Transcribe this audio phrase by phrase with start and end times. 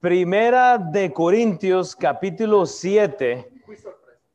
[0.00, 3.50] Primera de Corintios, capítulo 7,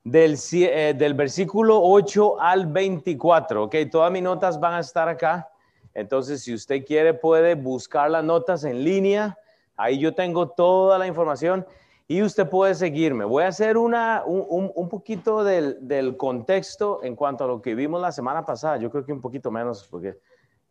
[0.03, 3.63] del, eh, del versículo 8 al 24.
[3.63, 5.49] Ok, todas mis notas van a estar acá.
[5.93, 9.37] Entonces, si usted quiere, puede buscar las notas en línea.
[9.77, 11.65] Ahí yo tengo toda la información
[12.09, 13.23] y usted puede seguirme.
[13.23, 17.73] Voy a hacer una, un, un poquito del, del, contexto en cuanto a lo que
[17.73, 18.75] vimos la semana pasada.
[18.75, 20.17] Yo creo que un poquito menos porque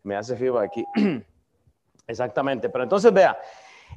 [0.03, 0.85] me hace frío aquí.
[2.07, 2.69] Exactamente.
[2.69, 3.39] Pero entonces, vea,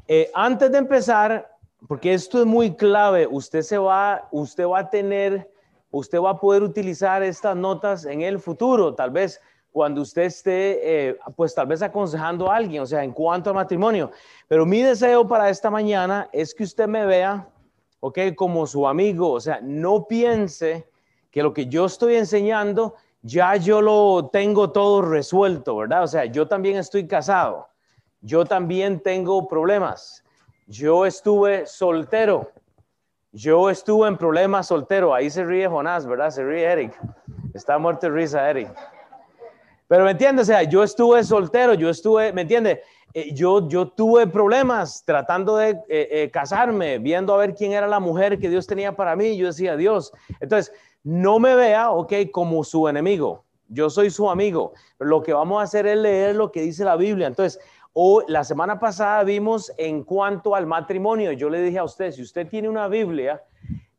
[0.08, 1.52] eh, antes de empezar,
[1.88, 5.50] porque esto es muy clave, usted se va, usted va a tener,
[5.90, 9.42] usted va a poder utilizar estas notas en el futuro, tal vez
[9.72, 13.56] cuando usted esté, eh, pues tal vez aconsejando a alguien, o sea, en cuanto al
[13.56, 14.12] matrimonio.
[14.48, 17.50] Pero mi deseo para esta mañana es que usted me vea,
[18.00, 20.88] ok, como su amigo, o sea, no piense
[21.30, 26.04] que lo que yo estoy enseñando ya yo lo tengo todo resuelto, ¿verdad?
[26.04, 27.68] O sea, yo también estoy casado
[28.22, 30.24] yo también tengo problemas.
[30.68, 32.52] Yo estuve soltero.
[33.32, 35.14] Yo estuve en problemas soltero.
[35.14, 36.30] Ahí se ríe Jonás, ¿verdad?
[36.30, 37.00] Se ríe Eric.
[37.54, 38.74] Está muerto de risa Eric.
[39.88, 42.82] Pero me entiendes, o sea, yo estuve soltero, yo estuve, ¿me entiende?
[43.14, 47.88] Eh, yo, yo tuve problemas tratando de eh, eh, casarme, viendo a ver quién era
[47.88, 49.38] la mujer que Dios tenía para mí.
[49.38, 50.12] Yo decía, Dios.
[50.40, 53.46] Entonces, no me vea, ok, como su enemigo.
[53.68, 54.74] Yo soy su amigo.
[55.00, 57.28] Lo que vamos a hacer es leer lo que dice la Biblia.
[57.28, 57.62] Entonces,
[57.98, 62.22] o la semana pasada vimos en cuanto al matrimonio, yo le dije a usted, si
[62.22, 63.42] usted tiene una Biblia,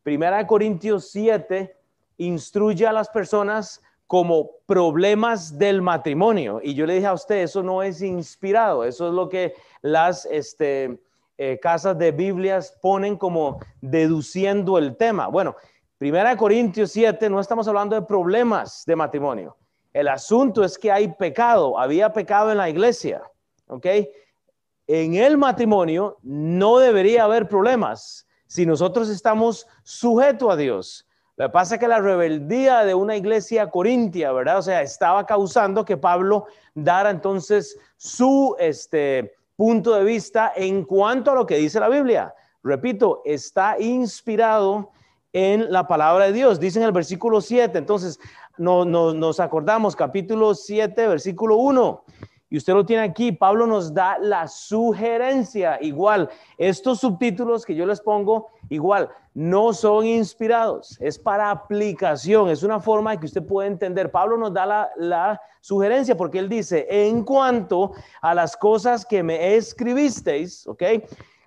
[0.03, 1.75] Primera Corintios 7
[2.19, 6.61] instruye a las personas como problemas del matrimonio.
[6.63, 10.27] Y yo le dije a usted, eso no es inspirado, eso es lo que las
[10.27, 11.01] este,
[11.39, 15.29] eh, casas de Biblias ponen como deduciendo el tema.
[15.29, 15.57] Bueno,
[15.97, 19.57] Primera Corintios 7 no estamos hablando de problemas de matrimonio.
[19.95, 23.23] El asunto es que hay pecado, había pecado en la iglesia.
[23.67, 23.87] ¿Ok?
[24.87, 31.07] En el matrimonio no debería haber problemas si nosotros estamos sujetos a Dios.
[31.37, 34.59] Lo que pasa es que la rebeldía de una iglesia corintia, ¿verdad?
[34.59, 41.33] O sea, estaba causando que Pablo dara entonces su este, punto de vista en cuanto
[41.33, 42.35] a lo que dice la Biblia.
[42.63, 44.91] Repito, está inspirado
[45.33, 46.59] en la palabra de Dios.
[46.59, 48.19] Dice en el versículo 7, entonces
[48.57, 52.05] no, nos acordamos, capítulo 7, versículo 1.
[52.49, 57.85] Y usted lo tiene aquí, Pablo nos da la sugerencia, igual, estos subtítulos que yo
[57.87, 63.45] les pongo, igual, no son inspirados, es para aplicación, es una forma de que usted
[63.45, 64.11] pueda entender.
[64.11, 67.93] Pablo nos da la, la sugerencia porque él dice, en cuanto
[68.23, 70.83] a las cosas que me escribisteis, ¿ok?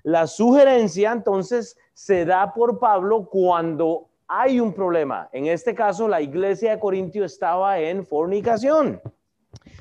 [0.04, 5.28] La sugerencia entonces se da por Pablo cuando hay un problema.
[5.32, 9.02] En este caso, la iglesia de Corintio estaba en fornicación.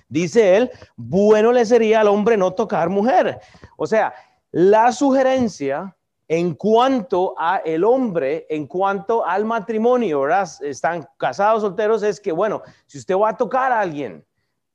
[0.09, 3.41] Dice él, bueno le sería al hombre no tocar mujer.
[3.77, 4.15] O sea,
[4.51, 5.95] la sugerencia
[6.29, 10.49] en cuanto a el hombre, en cuanto al matrimonio, ¿verdad?
[10.61, 14.25] Están casados, solteros, es que, bueno, si usted va a tocar a alguien,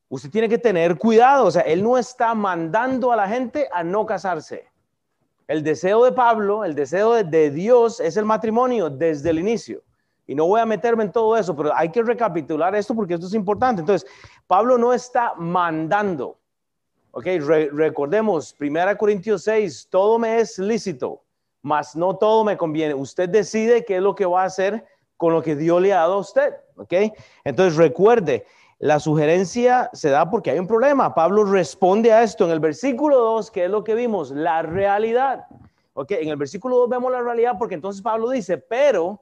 [0.10, 1.46] usted tiene que tener cuidado.
[1.46, 4.66] O sea, él no está mandando a la gente a no casarse.
[5.48, 9.84] El deseo de Pablo, el deseo de, de Dios es el matrimonio desde el inicio.
[10.26, 13.28] Y no voy a meterme en todo eso, pero hay que recapitular esto porque esto
[13.28, 13.82] es importante.
[13.82, 14.10] Entonces,
[14.48, 16.38] Pablo no está mandando.
[17.12, 17.26] Ok,
[17.72, 21.22] recordemos, 1 Corintios 6, todo me es lícito,
[21.62, 22.96] mas no todo me conviene.
[22.96, 24.86] Usted decide qué es lo que va a hacer
[25.18, 26.56] con lo que Dios le ha dado a usted.
[26.76, 26.94] Ok,
[27.44, 28.46] entonces recuerde,
[28.80, 31.14] la sugerencia se da porque hay un problema.
[31.14, 35.46] Pablo responde a esto en el versículo 2, que es lo que vimos, la realidad.
[35.94, 39.22] Ok, en el versículo 2 vemos la realidad porque entonces Pablo dice, pero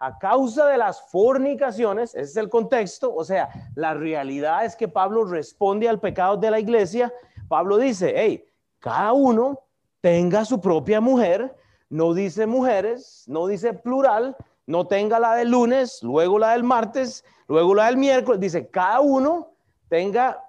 [0.00, 4.88] a causa de las fornicaciones, ese es el contexto, o sea, la realidad es que
[4.88, 7.12] Pablo responde al pecado de la iglesia.
[7.48, 8.42] Pablo dice, hey,
[8.78, 9.60] cada uno
[10.00, 11.54] tenga su propia mujer,
[11.90, 14.34] no dice mujeres, no dice plural,
[14.66, 19.00] no tenga la del lunes, luego la del martes, luego la del miércoles, dice, cada
[19.00, 19.52] uno
[19.88, 20.42] tenga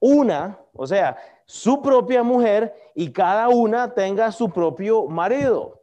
[0.00, 5.75] una, o sea, su propia mujer y cada una tenga su propio marido.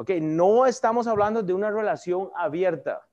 [0.00, 3.06] Ok, no estamos hablando de una relación abierta.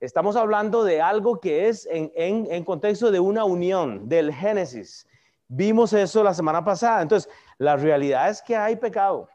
[0.00, 5.06] Estamos hablando de algo que es en, en, contexto de una unión, del Génesis.
[5.46, 7.02] Vimos eso la semana pasada.
[7.02, 9.28] Entonces, la realidad es que hay pecado,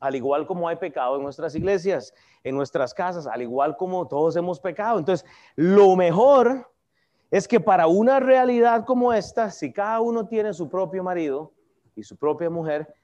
[0.00, 4.34] al igual como hay pecado en nuestras iglesias, en nuestras casas, al igual como todos
[4.36, 4.98] hemos pecado.
[4.98, 6.72] Entonces, lo mejor
[7.30, 11.52] es que para una realidad como esta, si cada uno tiene su propio marido
[11.94, 12.94] y su propia mujer,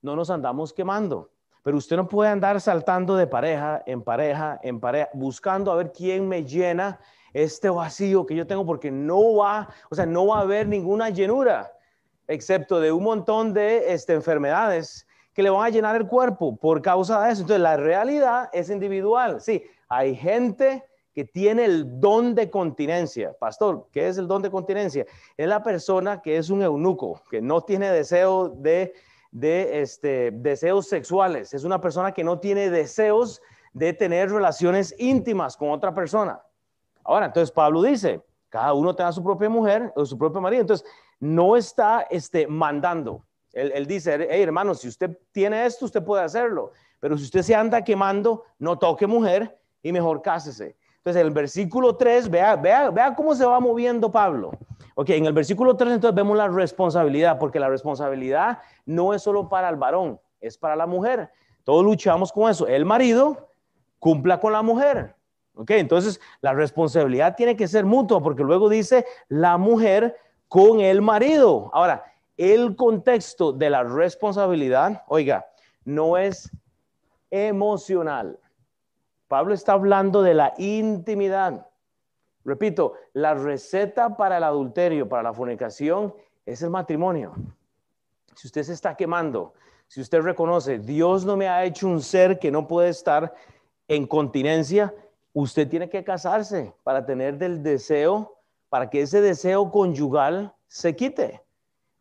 [0.00, 1.32] no nos andamos quemando.
[1.62, 5.92] Pero usted no puede andar saltando de pareja en pareja en pareja, buscando a ver
[5.92, 6.98] quién me llena
[7.32, 11.10] este vacío que yo tengo, porque no va, o sea, no va a haber ninguna
[11.10, 11.72] llenura,
[12.26, 16.82] excepto de un montón de este, enfermedades que le van a llenar el cuerpo por
[16.82, 17.42] causa de eso.
[17.42, 19.40] Entonces, la realidad es individual.
[19.40, 23.34] Sí, hay gente que tiene el don de continencia.
[23.38, 25.06] Pastor, ¿qué es el don de continencia?
[25.36, 28.94] Es la persona que es un eunuco, que no tiene deseo de,
[29.32, 31.52] de este, deseos sexuales.
[31.54, 33.42] Es una persona que no tiene deseos
[33.72, 36.40] de tener relaciones íntimas con otra persona.
[37.02, 40.60] Ahora, entonces Pablo dice, cada uno tenga su propia mujer o su propio marido.
[40.60, 40.86] Entonces,
[41.18, 43.24] no está este, mandando.
[43.52, 46.72] Él, dice, hey hermano, si usted tiene esto, usted puede hacerlo.
[47.00, 50.76] Pero si usted se anda quemando, no toque mujer y mejor cásese.
[50.98, 54.52] Entonces, en el versículo 3, vea, vea, vea cómo se va moviendo Pablo.
[54.94, 59.48] Ok, en el versículo 3 entonces vemos la responsabilidad, porque la responsabilidad no es solo
[59.48, 61.30] para el varón, es para la mujer.
[61.64, 62.66] Todos luchamos con eso.
[62.66, 63.48] El marido
[63.98, 65.14] cumpla con la mujer.
[65.54, 70.16] Ok, entonces la responsabilidad tiene que ser mutua, porque luego dice la mujer
[70.48, 71.70] con el marido.
[71.72, 72.04] Ahora,
[72.36, 75.46] el contexto de la responsabilidad, oiga,
[75.84, 76.50] no es
[77.30, 78.38] emocional.
[79.28, 81.66] Pablo está hablando de la intimidad.
[82.44, 87.34] Repito, la receta para el adulterio, para la fornicación, es el matrimonio.
[88.34, 89.54] Si usted se está quemando,
[89.86, 93.34] si usted reconoce, Dios no me ha hecho un ser que no puede estar
[93.88, 94.94] en continencia,
[95.32, 101.42] usted tiene que casarse para tener del deseo, para que ese deseo conyugal se quite.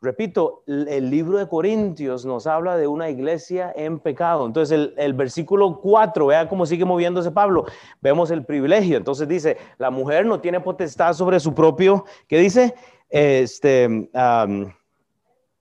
[0.03, 4.47] Repito, el libro de Corintios nos habla de una iglesia en pecado.
[4.47, 7.65] Entonces, el, versículo 4, vea cómo sigue moviéndose Pablo.
[8.01, 8.97] Vemos el privilegio.
[8.97, 12.73] Entonces dice, la mujer no tiene potestad sobre su propio, ¿qué dice?
[13.09, 14.09] Este,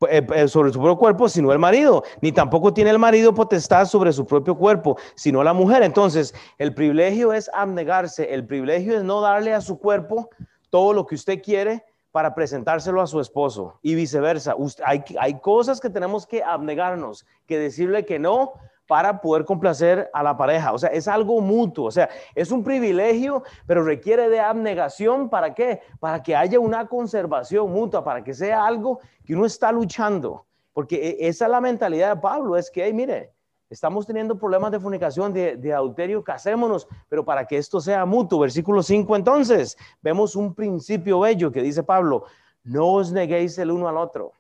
[0.08, 2.02] eh, eh, sobre su propio cuerpo, sino el marido.
[2.22, 5.82] Ni tampoco tiene el marido potestad sobre su propio cuerpo, sino la mujer.
[5.82, 8.32] Entonces, el privilegio es abnegarse.
[8.32, 10.30] El privilegio es no darle a su cuerpo
[10.70, 14.54] todo lo que usted quiere, para presentárselo a su esposo y viceversa.
[14.84, 18.52] Hay, cosas que tenemos que abnegarnos, que decirle que no
[18.86, 20.72] para poder complacer a la pareja.
[20.72, 21.86] O sea, es algo mutuo.
[21.86, 25.28] O sea, es un privilegio, pero requiere de abnegación.
[25.28, 25.80] ¿Para qué?
[26.00, 30.46] Para que haya una conservación mutua, para que sea algo que uno está luchando.
[30.72, 33.32] Porque e, esa es la mentalidad de Pablo, es que, mire,
[33.70, 38.82] estamos teniendo problemas de fornicación, de, adulterio, casémonos, pero para que esto sea mutuo, versículo
[38.82, 42.24] 5 entonces, vemos un principio bello que dice Pablo,
[42.64, 44.32] no os neguéis el uno al otro.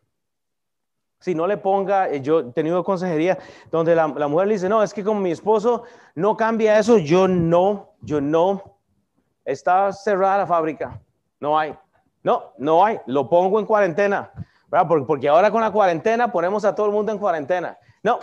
[1.20, 3.38] Si no le ponga, eh, yo he tenido consejería
[3.70, 5.84] donde la, la mujer le dice, no, es que como mi esposo
[6.14, 8.78] no cambia eso, yo no, yo no,
[9.44, 11.00] está cerrada la fábrica,
[11.38, 11.76] no hay,
[12.22, 14.32] no, no hay, lo pongo en cuarentena,
[14.68, 14.88] ¿verdad?
[15.06, 17.78] Porque ahora con la cuarentena ponemos a todo el mundo en cuarentena.
[18.02, 18.18] No,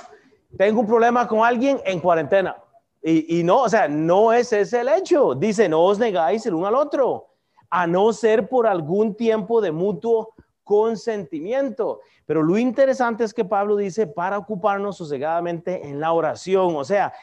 [0.57, 2.57] tengo un problema con alguien en cuarentena.
[3.03, 5.33] Y, no, o sea, no es ese el hecho.
[5.33, 7.27] Dice, no os negáis el uno al otro,
[7.69, 10.33] a no ser por algún tiempo de mutuo
[10.63, 12.01] consentimiento.
[12.25, 16.75] Pero lo interesante es que Pablo dice, para ocuparnos sosegadamente en la oración.
[16.75, 17.13] O sea,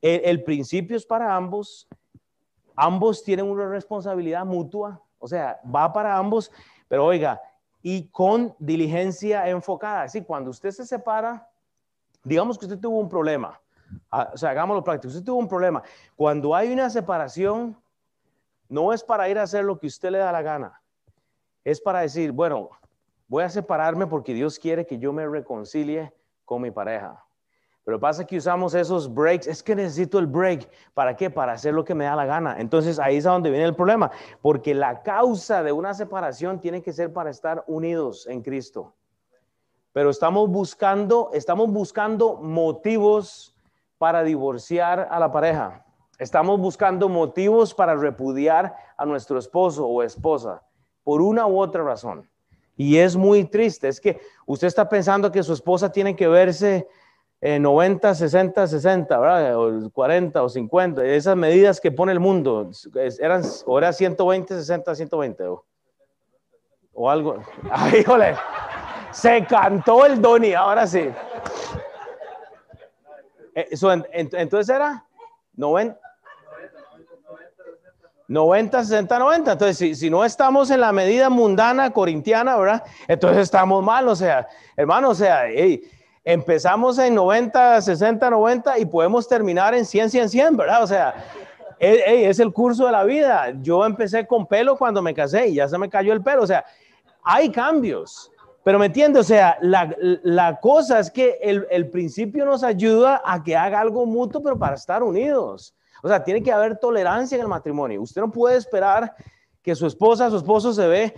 [0.00, 1.88] el principio es para ambos.
[2.76, 5.00] Ambos tienen una responsabilidad mutua.
[5.18, 6.52] O sea, va para ambos.
[6.86, 7.40] Pero oiga,
[7.82, 10.02] y con diligencia enfocada.
[10.02, 11.48] Así, cuando usted se separa,
[12.24, 13.60] digamos que usted tuvo un problema,
[14.10, 15.82] ah, o sea, hagámoslo práctico, usted tuvo un problema.
[16.16, 17.76] Cuando hay una separación,
[18.68, 20.82] no es para ir a hacer lo que usted le da la gana,
[21.62, 22.70] es para decir, bueno,
[23.28, 26.12] voy a separarme porque Dios quiere que yo me reconcilie
[26.44, 27.24] con mi pareja.
[27.84, 30.70] Pero pasa que usamos esos breaks, es que necesito el break.
[30.94, 31.28] ¿Para qué?
[31.28, 32.56] Para hacer lo que me da la gana.
[32.58, 36.80] Entonces ahí es a donde viene el problema, porque la causa de una separación tiene
[36.80, 38.94] que ser para estar unidos en Cristo
[39.94, 43.54] pero estamos buscando, estamos buscando motivos
[43.96, 45.86] para divorciar a la pareja.
[46.18, 50.64] Estamos buscando motivos para repudiar a nuestro esposo o esposa
[51.04, 52.28] por una u otra razón.
[52.76, 56.88] Y es muy triste, es que usted está pensando que su esposa tiene que verse
[57.40, 59.56] en 90, 60, 60, ¿verdad?
[59.56, 62.68] O 40 o 50, esas medidas que pone el mundo,
[63.20, 65.64] eran, o era 120, 60, 120 o,
[66.94, 67.36] o algo.
[67.70, 68.34] Ay, híjole.
[69.14, 71.08] Se cantó el Doni, ahora sí.
[73.54, 75.04] Eso, eh, entonces era
[75.54, 75.96] 90,
[78.26, 79.52] 90, 60, 90.
[79.52, 82.82] Entonces, si, si, no estamos en la medida mundana corintiana, ¿verdad?
[83.06, 85.44] Entonces estamos mal, o sea, hermano, o sea,
[86.24, 90.82] empezamos en 90, 60, 90 y podemos terminar en 100, 100, 100, ¿verdad?
[90.82, 91.14] O sea,
[91.78, 93.52] es el curso de la vida.
[93.60, 96.46] Yo empecé con pelo cuando me casé y ya se me cayó el pelo, o
[96.48, 96.64] sea,
[97.22, 98.32] hay cambios.
[98.64, 103.42] Pero me entiende, o sea, la, cosa es que el, el, principio nos ayuda a
[103.42, 105.74] que haga algo mutuo, pero para estar unidos.
[106.02, 108.00] O sea, tiene que haber tolerancia en el matrimonio.
[108.00, 109.14] Usted no puede esperar
[109.62, 111.14] que su esposa, su esposo se ve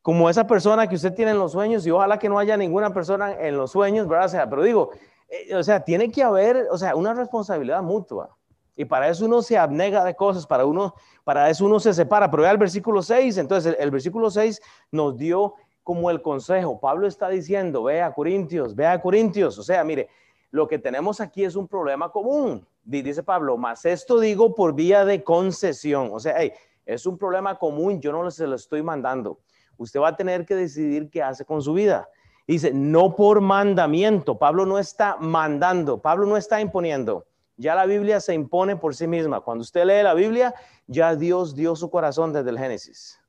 [0.00, 2.94] como esa persona que usted tiene en los sueños y ojalá que no haya ninguna
[2.94, 4.26] persona en los sueños, ¿verdad?
[4.26, 4.90] O sea, pero digo,
[5.28, 8.36] eh, o sea, tiene que haber, o sea, una responsabilidad mutua.
[8.76, 12.30] Y para eso uno se abnega de cosas, para, uno, para eso uno se separa.
[12.30, 14.60] Pero vea el versículo 6, entonces el, el versículo 6
[14.92, 15.54] nos dio
[15.86, 16.80] como el consejo.
[16.80, 19.56] Pablo está diciendo, vea Corintios, vea Corintios.
[19.56, 20.08] O sea, mire,
[20.50, 22.66] lo que tenemos aquí es un problema común.
[22.82, 26.10] Dice Pablo, más esto digo por vía de concesión.
[26.12, 26.38] O sea,
[26.84, 29.38] es un problema común, yo no se lo estoy mandando.
[29.76, 32.08] Usted va a tener que decidir qué hace con su vida.
[32.48, 34.36] Dice, no por mandamiento.
[34.40, 37.26] Pablo no está mandando, Pablo no está imponiendo.
[37.56, 39.40] Ya la Biblia se impone por sí misma.
[39.40, 40.52] Cuando usted lee la Biblia,
[40.88, 43.20] ya Dios dio su corazón desde el Génesis.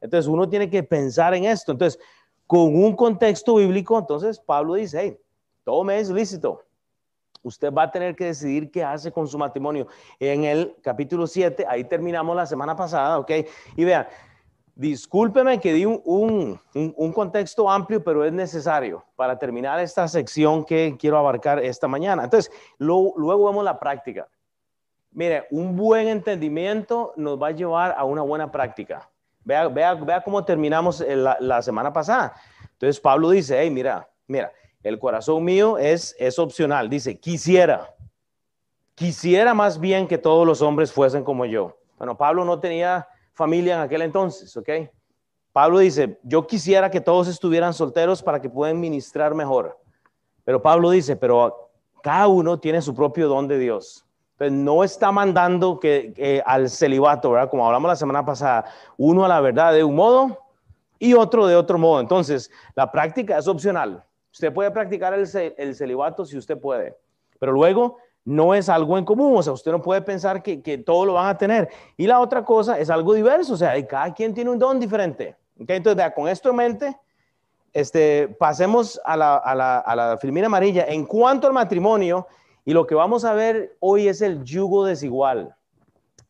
[0.00, 1.72] Entonces uno tiene que pensar en esto.
[1.72, 2.00] Entonces,
[2.46, 5.18] con un contexto bíblico, entonces Pablo dice, hey,
[5.64, 6.64] todo me es lícito.
[7.42, 9.86] Usted va a tener que decidir qué hace con su matrimonio.
[10.18, 13.30] En el capítulo 7, ahí terminamos la semana pasada, ¿ok?
[13.76, 14.06] Y vean,
[14.74, 20.96] discúlpeme que di un, un, contexto amplio, pero es necesario para terminar esta sección que
[20.98, 22.24] quiero abarcar esta mañana.
[22.24, 24.28] Entonces, luego vemos la práctica.
[25.12, 29.09] Mire, un buen entendimiento nos va a llevar a una buena práctica.
[29.44, 32.34] Vea, vea, vea cómo terminamos la, semana pasada.
[32.72, 36.88] Entonces Pablo dice, hey, mira, mira, el corazón mío es, es opcional.
[36.88, 37.94] Dice, quisiera,
[38.94, 41.76] quisiera más bien que todos los hombres fuesen como yo.
[41.98, 44.68] Bueno, Pablo no tenía familia en aquel entonces, ¿ok?
[45.52, 49.78] Pablo dice, yo quisiera que todos estuvieran solteros para que puedan ministrar mejor.
[50.44, 51.70] Pero Pablo dice, pero
[52.02, 54.06] cada uno tiene su propio don de Dios.
[54.40, 57.50] Entonces, no está mandando que, al celibato, ¿verdad?
[57.50, 58.64] Como hablamos la semana pasada,
[58.96, 60.38] uno a la verdad de un modo
[60.98, 62.00] y otro de otro modo.
[62.00, 64.02] Entonces, la práctica es opcional.
[64.32, 65.28] Usted puede practicar el,
[65.58, 66.96] el celibato si usted puede,
[67.38, 70.78] pero luego no es algo en común, o sea, usted no puede pensar que, que
[70.78, 71.68] todo lo van a tener.
[71.98, 75.36] Y la otra cosa es algo diverso, o sea, cada quien tiene un don diferente.
[75.58, 76.98] Entonces, vea, con esto en mente,
[77.74, 80.86] este, pasemos a la, a, a la filmina amarilla.
[80.86, 82.26] En cuanto al matrimonio,
[82.70, 85.56] y lo que vamos a ver hoy es el yugo desigual.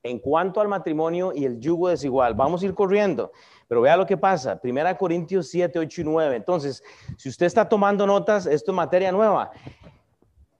[0.02, 3.30] En cuanto al matrimonio y el yugo desigual, vamos a ir corriendo,
[3.68, 4.58] pero vea lo que pasa.
[4.58, 6.36] Primera Corintios 7, 8 y 9.
[6.36, 6.82] Entonces,
[7.18, 9.50] si usted está tomando notas, esto es materia nueva.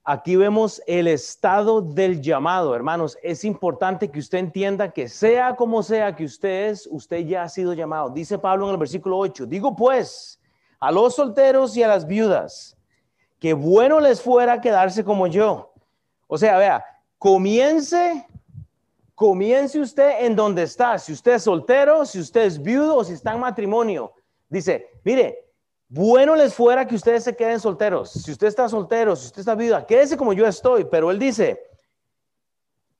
[0.03, 3.17] Aquí vemos el estado del llamado, hermanos.
[3.23, 7.49] Es importante que usted entienda que sea como sea que usted es, usted ya ha
[7.49, 8.11] sido llamado.
[8.11, 10.39] Dice Pablo en el versículo 8, digo pues
[10.79, 12.77] a los solteros y a las viudas
[13.41, 15.70] que bueno les fuera quedarse como yo.
[16.33, 16.85] O sea, vea,
[17.17, 18.25] comience,
[19.15, 20.97] comience usted en donde está.
[20.97, 24.13] Si usted es soltero, si usted es viudo o si está en matrimonio.
[24.47, 25.45] Dice, mire,
[25.89, 28.11] bueno les fuera que ustedes se queden solteros.
[28.11, 30.85] Si usted está soltero, si usted está viuda, quédese como yo estoy.
[30.85, 31.61] Pero él dice,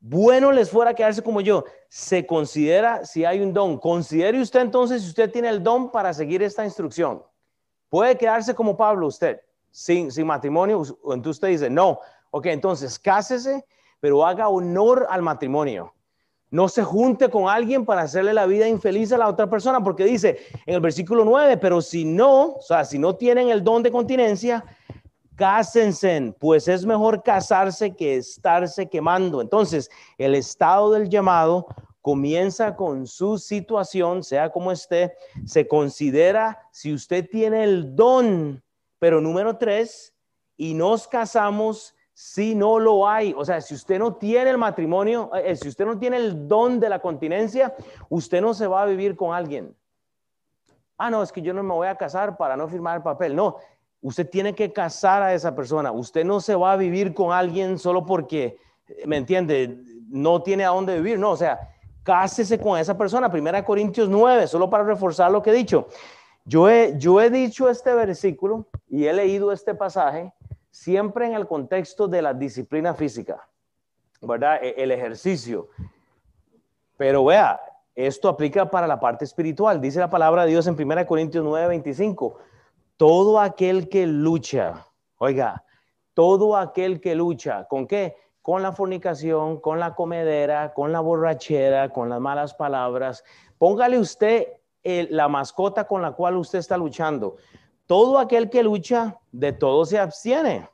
[0.02, 1.64] bueno les fuera quedarse como yo.
[1.88, 3.78] Se considera si hay un don.
[3.78, 7.24] Considere usted entonces si usted tiene el don para seguir esta instrucción.
[7.88, 11.98] Puede quedarse como Pablo usted sin, sin matrimonio, entonces usted dice, no,
[12.32, 13.66] ok, entonces cásese,
[14.00, 15.94] pero haga honor al matrimonio.
[16.50, 20.04] No se junte con alguien para hacerle la vida infeliz a la otra persona, porque
[20.04, 23.84] dice en el versículo 9, pero si no, o sea, si no tienen el don
[23.84, 24.66] de continencia,
[25.36, 29.40] cásense, pues es mejor casarse que estarse quemando.
[29.40, 31.68] Entonces, el estado del llamado
[32.02, 35.14] comienza con su situación, sea como esté,
[35.46, 38.62] se considera si usted tiene el don
[39.02, 40.14] pero número tres,
[40.58, 43.34] y nos casamos si no lo hay.
[43.36, 46.80] O sea, si usted no tiene el matrimonio, eh, si usted no tiene el don
[46.80, 47.74] de la continencia,
[48.10, 49.76] usted no se va a vivir con alguien.
[51.00, 53.36] Ah, no, es que yo no me voy a casar para no firmar el papel.
[53.36, 53.58] No,
[54.02, 55.92] usted tiene que casar a esa persona.
[55.92, 58.60] Usted no se va a vivir con alguien solo porque,
[59.08, 59.82] ¿me entiende?
[60.08, 61.18] No tiene a dónde vivir.
[61.18, 61.74] No, o sea,
[62.04, 63.32] cásese con esa persona.
[63.32, 65.88] Primera Corintios 9, solo para reforzar lo que he dicho.
[66.46, 70.32] Yo he, yo he dicho este versículo y he leído este pasaje
[70.72, 73.48] siempre en el contexto de la disciplina física,
[74.22, 74.64] ¿verdad?
[74.64, 75.70] E, el ejercicio.
[76.98, 77.60] Pero vea,
[77.94, 79.82] esto aplica para la parte espiritual.
[79.82, 82.38] Dice la palabra de Dios en 1 Corintios 9, 25.
[82.98, 84.88] Todo aquel que lucha,
[85.18, 85.66] oiga,
[86.14, 88.16] todo aquel que lucha, ¿con qué?
[88.42, 93.24] Con la fornicación, con la comedera, con la borrachera, con las malas palabras.
[93.58, 94.48] Póngale usted
[94.84, 97.38] la mascota con la cual usted está luchando.
[97.92, 100.66] Todo aquel que lucha, de todo se abstiene.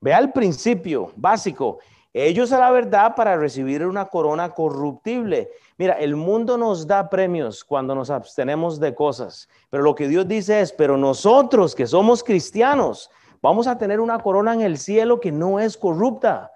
[0.00, 1.78] Vea el principio básico.
[2.12, 5.52] Ellos a la verdad para recibir una corona corruptible.
[5.78, 10.26] Mira, el mundo nos da premios cuando nos abstenemos de cosas, pero lo que Dios
[10.26, 13.08] dice es, pero nosotros que somos cristianos,
[13.40, 16.50] vamos a tener una corona en el cielo que no es corrupta.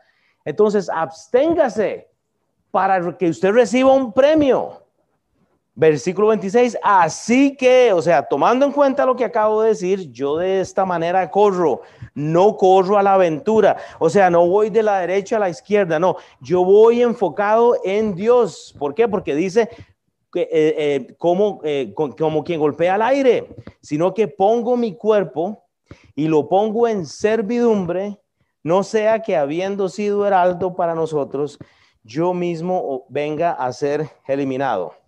[0.44, 2.10] Entonces, absténgase
[2.72, 4.82] para que usted reciba un premio.
[5.74, 10.36] Versículo 26, así que, o sea, tomando en cuenta lo que acabo de decir, yo
[10.36, 14.98] de esta manera corro, no corro a la aventura, o sea, no voy de la
[14.98, 18.74] derecha a la izquierda, no, yo voy enfocado en Dios.
[18.78, 19.06] ¿Por qué?
[19.06, 19.68] Porque dice
[20.34, 23.48] eh, eh, como, eh, como quien golpea al aire,
[23.80, 25.64] sino que pongo mi cuerpo
[26.16, 28.18] y lo pongo en servidumbre,
[28.64, 31.58] no sea que habiendo sido heraldo para nosotros,
[32.02, 34.99] yo mismo venga a ser eliminado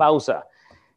[0.00, 0.46] pausa.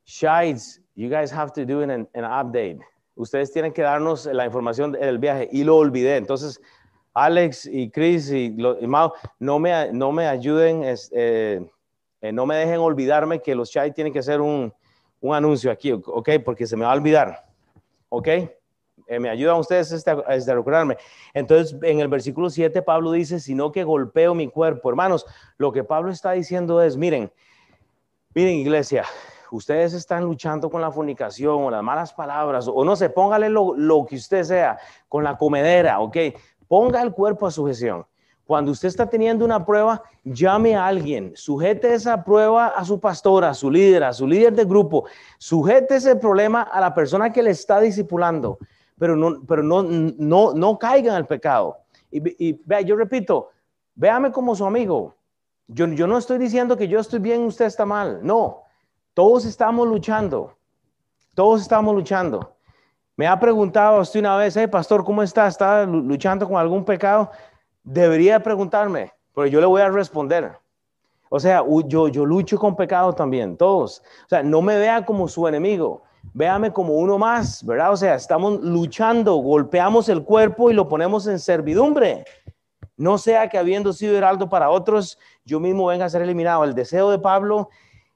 [0.06, 2.80] Shides, you guys have to do an, an update.
[3.16, 6.16] Ustedes tienen que darnos la información del viaje y lo olvidé.
[6.16, 6.60] Entonces,
[7.14, 8.50] Alex y Chris y,
[8.88, 11.68] Mao, no me, no me ayuden, eh,
[12.22, 14.74] eh, no me dejen olvidarme que los Shides tienen que hacer un,
[15.22, 16.30] un, anuncio aquí, ¿ok?
[16.44, 17.46] Porque se me va a olvidar,
[18.10, 18.28] ¿ok?
[19.08, 20.98] Eh, me ayudan ustedes este, a, a recordarme.
[21.34, 24.90] Entonces, en el versículo 7, Pablo dice, sino que golpeo mi cuerpo.
[24.90, 25.26] Hermanos,
[25.58, 27.32] lo que Pablo está diciendo es, miren,
[28.36, 29.06] Miren, iglesia,
[29.52, 34.06] ustedes están luchando con la fornicación o las malas palabras, o no sé, póngale lo,
[34.10, 36.18] que usted sea, con la comedera, ¿ok?
[36.68, 38.04] Ponga el cuerpo a sujeción.
[38.44, 43.52] Cuando usted está teniendo una prueba, llame a alguien, sujete esa prueba a su pastora,
[43.52, 45.06] a su líder, a su líder de grupo,
[45.38, 48.58] sujete ese problema a la persona que le está discipulando,
[48.98, 51.78] pero no, pero no, no, no caiga en el pecado.
[52.10, 53.52] Y, y vea, yo repito,
[53.94, 55.14] véame como su amigo,
[55.68, 58.20] yo, no estoy diciendo que yo estoy bien, usted está mal.
[58.24, 58.64] No,
[59.14, 60.58] todos estamos luchando.
[61.34, 62.56] Todos estamos luchando.
[63.16, 65.48] Me ha preguntado usted una vez, hey, pastor, ¿cómo está?
[65.48, 67.32] ¿Está luchando con algún pecado?
[67.84, 70.58] Debería preguntarme, pero yo le voy a responder.
[71.30, 74.04] O sea, yo, yo lucho con pecado también, todos.
[74.26, 76.04] O sea, no me vea como su enemigo,
[76.34, 77.92] véame como uno más, ¿verdad?
[77.92, 82.26] O sea, estamos luchando, golpeamos el cuerpo y lo ponemos en servidumbre.
[82.98, 86.64] No sea que habiendo sido heraldo para otros, yo mismo venga a ser eliminado.
[86.64, 87.70] El deseo de Pablo,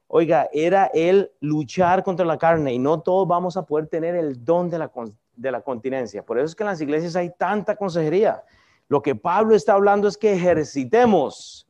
[0.06, 4.44] oiga, era el luchar contra la carne y no todos vamos a poder tener el
[4.44, 4.90] don de la,
[5.36, 6.24] de la continencia.
[6.24, 8.42] Por eso es que en las iglesias hay tanta consejería.
[8.88, 11.66] Lo que Pablo está hablando es que ejercitemos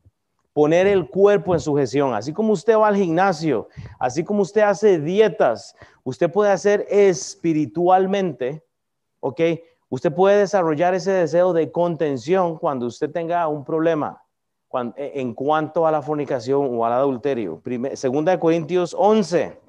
[0.53, 2.13] poner el cuerpo en sujeción.
[2.13, 3.67] Así como usted va al gimnasio,
[3.99, 8.63] así como usted hace dietas, usted puede hacer espiritualmente,
[9.19, 9.41] ¿ok?
[9.89, 14.21] Usted puede desarrollar ese deseo de contención cuando usted tenga un problema
[14.95, 17.61] e, en cuanto a la fornicación o al adulterio.
[17.93, 19.59] segunda de Corintios 11.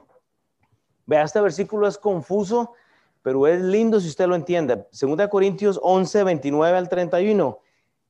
[1.07, 2.75] Vea, este versículo es confuso,
[3.23, 4.87] pero es lindo si usted lo entiende.
[4.91, 7.59] Segunda de Corintios 11, 29 al 31.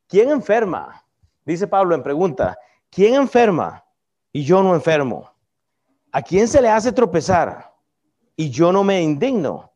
[0.08, 1.04] ¿Quién enferma?
[1.44, 2.58] Dice Pablo en pregunta.
[2.90, 3.84] ¿Quién enferma
[4.32, 5.30] y yo no enfermo?
[6.12, 7.72] ¿A quién se le hace tropezar
[8.34, 9.72] y yo no me indigno?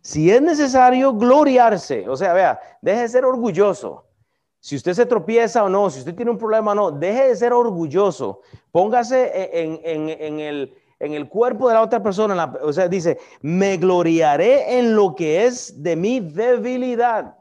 [0.00, 4.05] Si es necesario gloriarse, o sea, vea, deje de ser orgulloso.
[4.60, 7.36] Si usted se tropieza o no, si usted tiene un problema o no, deje de
[7.36, 8.40] ser orgulloso.
[8.72, 12.54] Póngase en, el, cuerpo de la otra persona.
[12.62, 17.36] o sea, dice, me gloriaré en lo que es de mi debilidad.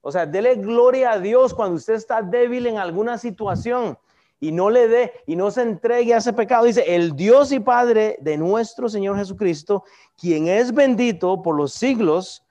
[0.00, 3.96] O sea, dele gloria a Dios cuando usted está débil en alguna situación
[4.40, 6.64] y no le dé y no se entregue a ese pecado.
[6.64, 9.84] Dice, el Dios y Padre de nuestro Señor Jesucristo,
[10.18, 12.44] quien es bendito por los siglos,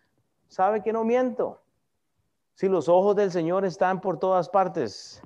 [0.47, 1.60] sabe que no miento.
[2.61, 5.19] Si los ojos del Señor están por todas partes,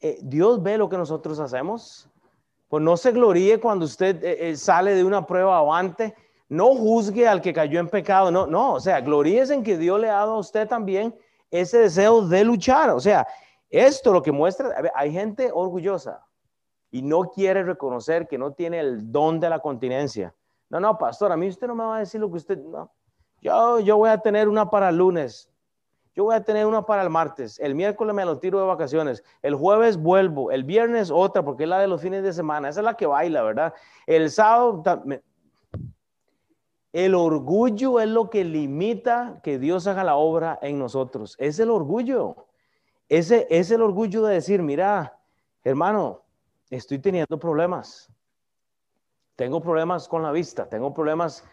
[0.00, 2.08] eh, Dios ve lo que nosotros hacemos.
[2.66, 6.16] Pues no se gloríe cuando usted eh, eh, sale de una prueba avante.
[6.48, 8.32] No juzgue al que cayó en pecado.
[8.32, 11.14] No, no, o sea, gloríese en que Dios le ha dado a usted también
[11.48, 12.90] ese deseo de luchar.
[12.90, 13.24] O sea,
[13.70, 16.26] esto lo que muestra, hay gente orgullosa
[16.90, 20.34] y no quiere reconocer que no tiene el don de la continencia.
[20.70, 22.90] No, no, pastor, a mí usted no me va a decir lo que usted, no.
[23.40, 25.53] Yo, yo voy a tener una para lunes,
[26.14, 29.24] yo voy a tener una para el martes, el miércoles me lo tiro de vacaciones,
[29.42, 32.80] el jueves vuelvo, el viernes otra, porque es la de los fines de semana, esa
[32.80, 33.74] es la que baila, ¿verdad?
[34.06, 34.82] El sábado,
[36.92, 41.70] el orgullo es lo que limita que Dios haga la obra en nosotros, es el
[41.70, 42.46] orgullo.
[43.08, 45.18] Ese es el orgullo de decir, mira,
[45.62, 46.22] hermano,
[46.70, 48.10] estoy teniendo problemas.
[49.36, 51.44] Tengo problemas con la vista, tengo problemas,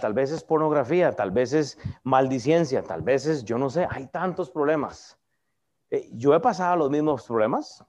[0.00, 4.06] tal, vez es pornografía, tal vez es maldiciencia, tal vez es, yo no sé, hay
[4.06, 5.18] tantos problemas.
[5.90, 7.84] Eh, yo he pasado los mismos problemas,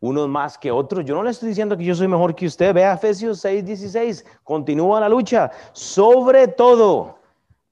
[0.00, 1.04] unos más que otros.
[1.04, 2.74] Yo no le estoy diciendo que yo soy mejor que usted.
[2.74, 4.24] Vea Efesios 6, 16.
[4.42, 5.50] Continúa la lucha.
[5.72, 7.18] Sobre todo,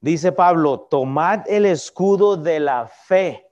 [0.01, 3.47] dice Pablo, tomad el escudo de la fe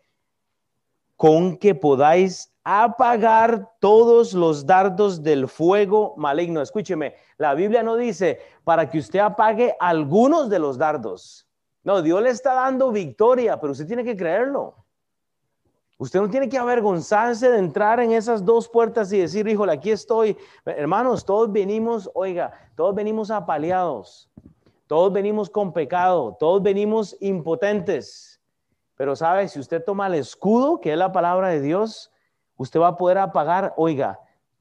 [1.16, 6.62] con que podáis apagar todos los dardos del fuego maligno.
[6.62, 11.47] Escúcheme, la Biblia no dice para que usted apague algunos de los dardos.
[11.84, 14.76] No, Dios le está dando victoria, pero usted tiene que creerlo.
[15.97, 19.91] Usted no tiene que avergonzarse de entrar en esas dos puertas y decir, híjole, aquí
[19.91, 20.36] estoy.
[20.65, 24.28] Hermanos, todos venimos, oiga, todos venimos apaleados,
[24.88, 28.41] todos venimos con pecado, todos venimos impotentes.
[28.95, 32.11] Pero sabe, si usted toma el escudo, que es la palabra de Dios,
[32.62, 34.19] usted va a poder apagar, oiga,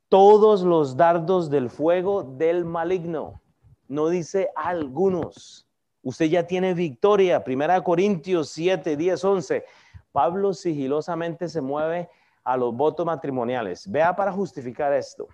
[0.09, 3.43] todos los dardos del fuego del maligno.
[3.89, 5.69] No dice algunos.
[6.03, 7.45] Usted ya tiene victoria.
[7.45, 9.65] Primera Corintios 7, 10, 11.
[10.13, 12.09] Pablo sigilosamente se mueve
[12.43, 13.89] a los votos matrimoniales.
[13.91, 15.29] Vea para justificar esto.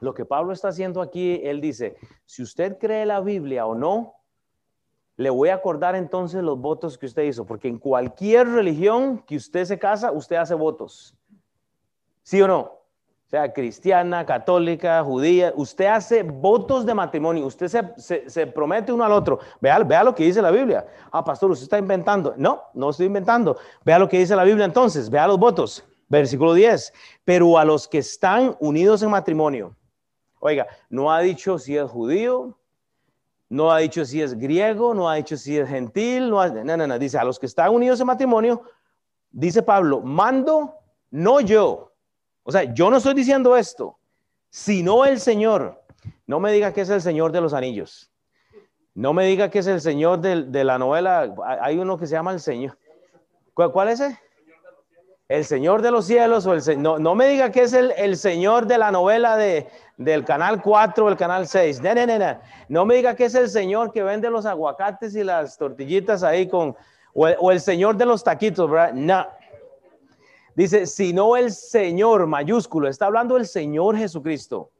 [0.00, 1.96] Lo que Pablo está haciendo aquí, él dice,
[2.26, 4.14] si usted cree la Biblia o no,
[5.16, 9.36] le voy a acordar entonces los votos que usted hizo, porque en cualquier religión que
[9.36, 11.16] usted se casa, usted hace votos.
[12.28, 12.74] ¿Sí o no?
[13.24, 19.38] sea cristiana, católica, judía, usted hace votos de matrimonio, usted se, promete uno al otro.
[19.62, 20.86] Vea, vea, lo que dice la Biblia.
[21.10, 22.34] Ah, pastor, usted está inventando.
[22.36, 23.56] No, no estoy inventando.
[23.82, 25.82] Vea lo que dice la Biblia entonces, vea los votos.
[26.08, 26.92] Versículo 10.
[27.24, 29.74] Pero a los que están unidos en matrimonio.
[30.40, 32.58] Oiga, no ha dicho si es judío,
[33.48, 36.86] no ha dicho si es griego, no ha dicho si es gentil, no, no, no,
[36.86, 38.62] no, dice a los que están unidos en matrimonio,
[39.30, 40.74] dice Pablo, mando
[41.10, 41.87] no yo,
[42.48, 43.98] o sea, yo no estoy diciendo esto,
[44.48, 45.84] sino el Señor.
[46.26, 48.10] No me diga que es el Señor de los Anillos.
[48.94, 51.34] No me diga que es el Señor de, la novela.
[51.60, 52.78] Hay uno que se llama el Señor.
[53.52, 54.18] ¿Cuál, es ese?
[55.28, 58.66] El Señor de los cielos o el no, no me diga que es el, Señor
[58.66, 61.82] de la novela de, del canal 4 o el canal 6.
[61.82, 62.86] No, no, no, no.
[62.86, 66.74] me diga que es el Señor que vende los aguacates y las tortillitas ahí con,
[67.12, 68.94] o o el Señor de los taquitos, ¿verdad?
[68.94, 69.26] No.
[70.58, 74.72] Dice, sino el Señor mayúsculo, está hablando el Señor Jesucristo,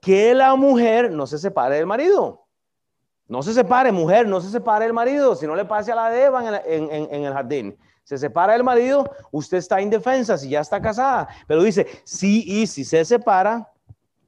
[0.00, 2.46] que la mujer no se separe del marido.
[3.26, 6.10] No se separe, mujer, no se separe del marido, si no le pase a la
[6.10, 7.76] de Eva en, el jardín.
[8.04, 11.26] Se separa del marido, usted está indefensa si ya está casada.
[11.48, 13.68] Pero dice, sí, y si se separa,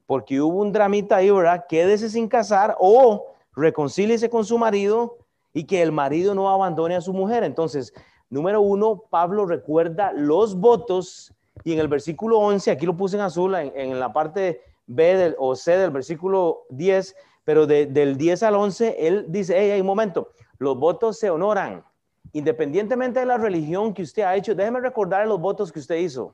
[0.05, 1.63] porque hubo un dramita ahí, ¿verdad?
[1.69, 5.17] Quédese sin casar o reconcíliese con su marido
[5.53, 7.45] y que el marido no abandone a su mujer.
[7.45, 7.93] Entonces,
[8.33, 11.31] Número uno, Pablo recuerda los votos
[11.63, 15.35] y en el versículo 11, aquí lo puse en azul, en, la parte B del,
[15.37, 19.85] o C del versículo 10, pero del 10 al 11, él dice, hey, hey, un
[19.85, 21.85] momento, los votos se honoran.
[22.31, 26.33] Independientemente de la religión que usted ha hecho, déjeme recordar los votos que usted hizo.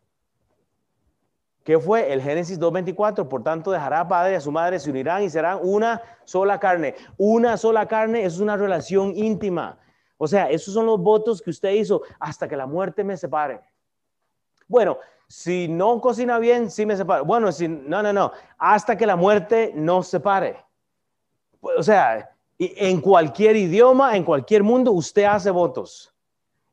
[1.65, 2.13] ¿Qué fue?
[2.13, 5.29] El Génesis 2.24, por tanto dejará a padre y a su madre, se unirán y
[5.29, 6.95] serán una sola carne.
[7.17, 9.77] Una sola carne es una relación íntima.
[10.21, 13.61] O sea, esos son los votos que usted hizo hasta que la muerte me separe.
[14.67, 14.97] Bueno,
[15.29, 17.23] si no cocina bien, sí me separo.
[17.23, 20.57] Bueno, si no, no, no, hasta que la muerte nos separe.
[21.61, 26.13] O sea, en cualquier idioma, en cualquier mundo, usted hace votos.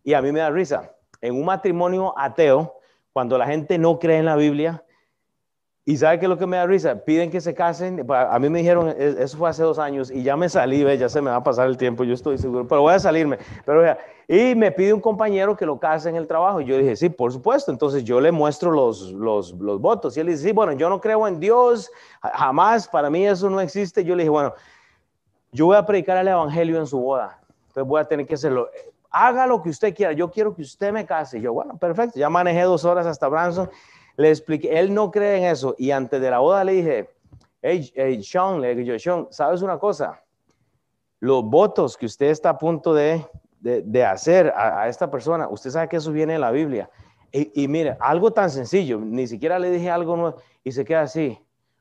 [0.02, 0.92] Y a mí me da risa.
[1.20, 2.80] En un matrimonio ateo,
[3.12, 4.84] cuando la gente no cree en la Biblia,
[5.88, 8.04] y sabe qué es lo que me da risa, piden que se casen.
[8.10, 11.22] A mí me dijeron, eso fue hace dos años y ya me salí, ya se
[11.22, 13.38] me va a pasar el tiempo, yo estoy seguro, pero voy a salirme.
[13.64, 13.96] Pero
[14.26, 16.60] y me pide un compañero que lo case en el trabajo.
[16.60, 17.70] Y yo dije, sí, por supuesto.
[17.70, 20.16] Entonces yo le muestro los, los, los votos.
[20.16, 21.88] Y él dice, sí, bueno, yo no creo en Dios,
[22.20, 24.02] jamás, para mí eso no existe.
[24.02, 24.54] Yo le dije, bueno,
[25.52, 27.38] yo voy a predicar el evangelio en su boda.
[27.68, 28.68] Entonces voy a tener que hacerlo.
[29.08, 31.38] Haga lo que usted quiera, yo quiero que usted me case.
[31.38, 32.18] Y yo, bueno, perfecto.
[32.18, 33.70] Ya manejé dos horas hasta Branson
[34.16, 35.74] le expliqué, él no cree en eso.
[35.78, 37.10] Y antes de la boda le dije,
[37.62, 40.22] hey, Sean, le dije Sean, ¿sabes una cosa?
[41.20, 43.24] Los votos que usted está a punto de,
[43.60, 46.88] de, hacer a, esta persona, usted sabe que eso viene de la Biblia.
[47.32, 51.38] Y, mire, algo tan sencillo, ni siquiera le dije algo y se queda así.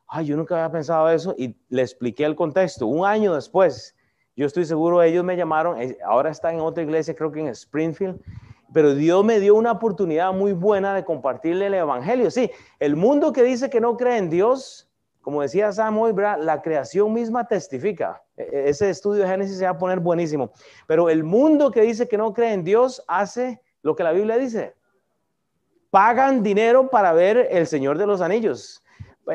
[0.07, 2.87] Ay, yo nunca había pensado eso y le expliqué el contexto.
[2.87, 3.95] Un año después,
[4.35, 7.47] yo estoy seguro, ellos me llamaron, eh, ahora está en otra iglesia, creo que en
[7.47, 8.19] Springfield,
[8.75, 12.29] pero Dios me dio una oportunidad muy buena de compartirle el Evangelio.
[12.29, 14.89] Sí, el mundo que dice que no cree en Dios,
[15.21, 18.21] como decía Samuel, la creación misma testifica.
[18.35, 20.51] E, e, ese estudio de Génesis se va a poner buenísimo.
[20.87, 24.35] Pero el mundo que dice que no cree en Dios hace lo que la Biblia
[24.35, 24.75] dice.
[25.89, 28.83] Pagan dinero para ver El Señor de los Anillos.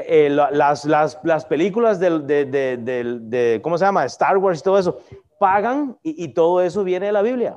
[0.04, 4.04] Eh, las, las, películas de, ¿cómo se llama?
[4.04, 4.98] Star Wars y todo eso.
[5.38, 7.56] Pagan y todo eso viene de la Biblia.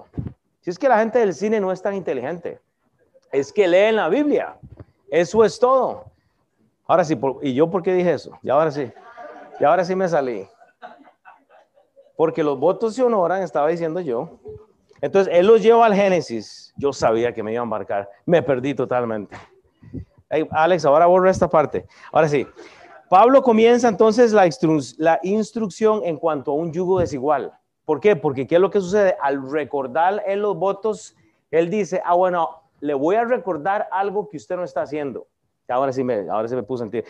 [0.64, 2.58] Si es que la gente del cine no es tan inteligente,
[3.34, 4.56] es que leen la Biblia.
[5.10, 6.06] Eso es todo.
[6.88, 8.40] Ahora sí, ¿y yo por qué dije eso?
[8.42, 8.90] Y ahora sí,
[9.60, 10.48] y ahora sí me salí.
[12.16, 14.40] Porque los votos se honoran, estaba diciendo yo.
[15.02, 16.74] Entonces, él los lleva al Génesis.
[16.78, 18.10] Yo sabía que me iba a embarcar.
[18.26, 19.36] Me perdí totalmente.
[20.50, 21.86] Alex, ahora borra esta parte.
[22.10, 22.48] Ahora sí.
[23.10, 27.52] Pablo comienza entonces la instrucción en cuanto a un yugo desigual.
[27.86, 28.16] ¿Por qué?
[28.16, 29.18] Porque ¿qué es lo que sucede?
[29.22, 31.16] Al recordar en los votos,
[31.52, 35.28] él dice, ah, bueno, le voy a recordar algo que usted no está haciendo.
[35.68, 37.02] Ahora sí me, ahora sí me puso en ti.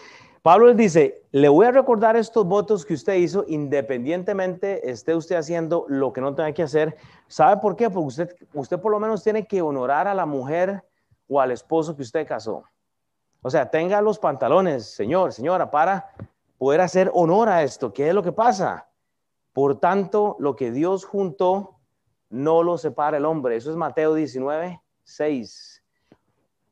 [0.44, 5.38] Pablo les dice, le voy a recordar estos votos que usted hizo independientemente esté usted
[5.38, 6.98] haciendo lo que no tenga que hacer.
[7.28, 7.90] ¿Sabe por qué?
[7.90, 10.84] Porque usted, usted por lo menos tiene que honorar a la mujer
[11.30, 12.64] o al esposo que usted casó.
[13.42, 16.12] O sea, tenga los pantalones, señor, señora, para
[16.58, 17.94] poder hacer honor a esto.
[17.94, 18.88] ¿Qué es lo que pasa?
[19.54, 21.78] Por tanto, lo que Dios juntó,
[22.30, 23.56] no lo separa el hombre.
[23.56, 25.84] Eso es Mateo 19, 6.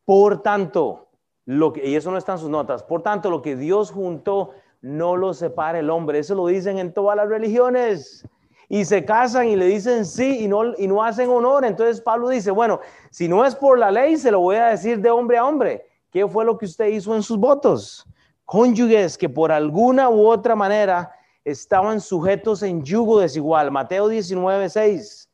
[0.04, 1.10] Por tanto,
[1.46, 4.52] lo que, y eso no está en sus notas, por tanto, lo que Dios juntó,
[4.82, 6.20] no lo separa el hombre.
[6.20, 8.28] Eso lo dicen en todas las religiones.
[8.68, 11.66] Y se casan y le dicen sí y no, y no hacen honor.
[11.66, 12.80] Entonces Pablo dice, bueno,
[13.12, 15.86] si no es por la ley, se lo voy a decir de hombre a hombre.
[16.10, 18.08] ¿Qué fue lo que usted hizo en sus votos?
[18.46, 21.12] Cónyuges que por alguna u otra manera
[21.44, 23.72] estaban sujetos en yugo desigual.
[23.72, 25.30] Mateo 19, 6.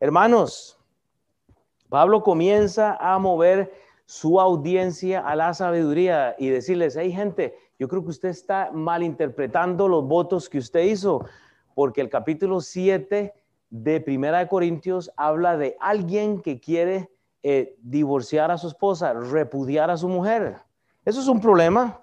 [0.00, 0.78] Hermanos,
[1.88, 3.72] Pablo comienza a mover
[4.06, 9.88] su audiencia a la sabiduría y decirles, hey gente, yo creo que usted está malinterpretando
[9.88, 11.24] los votos que usted hizo,
[11.74, 13.32] porque el capítulo 7
[13.70, 17.10] de Primera de Corintios habla de alguien que quiere
[17.42, 20.58] eh, divorciar a su esposa, repudiar a su mujer.
[21.04, 22.00] Eso es un problema.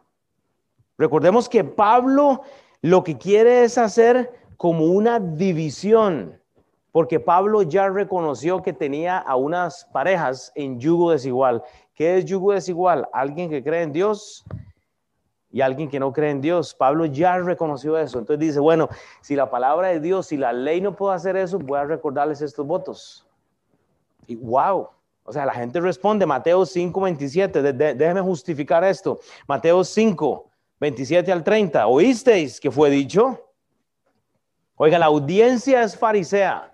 [0.98, 2.42] Recordemos que Pablo
[2.82, 6.40] lo que quiere es hacer como una división,
[6.92, 11.64] porque Pablo ya reconoció que tenía a unas parejas en yugo desigual.
[11.94, 13.08] ¿Qué es yugo desigual?
[13.14, 14.44] Alguien que cree en Dios
[15.52, 16.74] y alguien que no cree en Dios.
[16.74, 18.20] Pablo ya reconoció eso.
[18.20, 18.90] Entonces dice, bueno,
[19.22, 22.42] si la palabra de Dios, si la ley no puede hacer eso, voy a recordarles
[22.42, 23.26] estos votos.
[24.28, 24.90] Y wow,
[25.24, 29.20] o sea, la gente responde, Mateo 5, 27, déjeme justificar esto.
[29.48, 30.49] Mateo 5,
[30.80, 33.52] 27 al 30, ¿oísteis que fue dicho?
[34.76, 36.74] Oiga, la audiencia es farisea.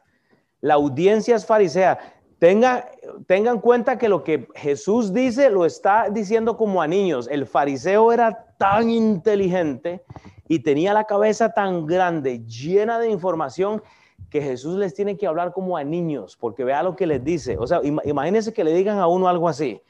[0.62, 1.98] La audiencia es farisea.
[2.38, 2.86] Tenga,
[3.26, 7.28] tengan cuenta que lo que Jesús dice lo está diciendo como a niños.
[7.32, 10.04] El fariseo era tan inteligente
[10.48, 13.82] y tenía la cabeza tan grande, llena de información,
[14.30, 17.58] que Jesús les tiene que hablar como a niños, porque vea lo que les dice.
[17.58, 19.82] O sea, imagínense que le digan a uno algo así.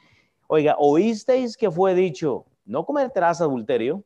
[0.47, 4.03] Oiga, oísteis que fue dicho, no cometerás adulterio,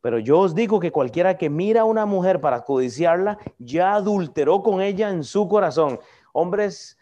[0.00, 4.62] pero yo os digo que cualquiera que mira a una mujer para codiciarla, ya adulteró
[4.62, 6.00] con ella en su corazón.
[6.32, 6.98] Hombres,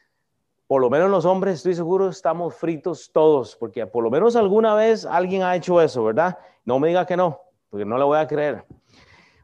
[0.66, 4.74] por lo menos los hombres, estoy seguro, estamos fritos todos, porque por lo menos alguna
[4.74, 6.38] vez alguien ha hecho eso, ¿verdad?
[6.64, 8.66] No me diga que no, porque no le voy a creer.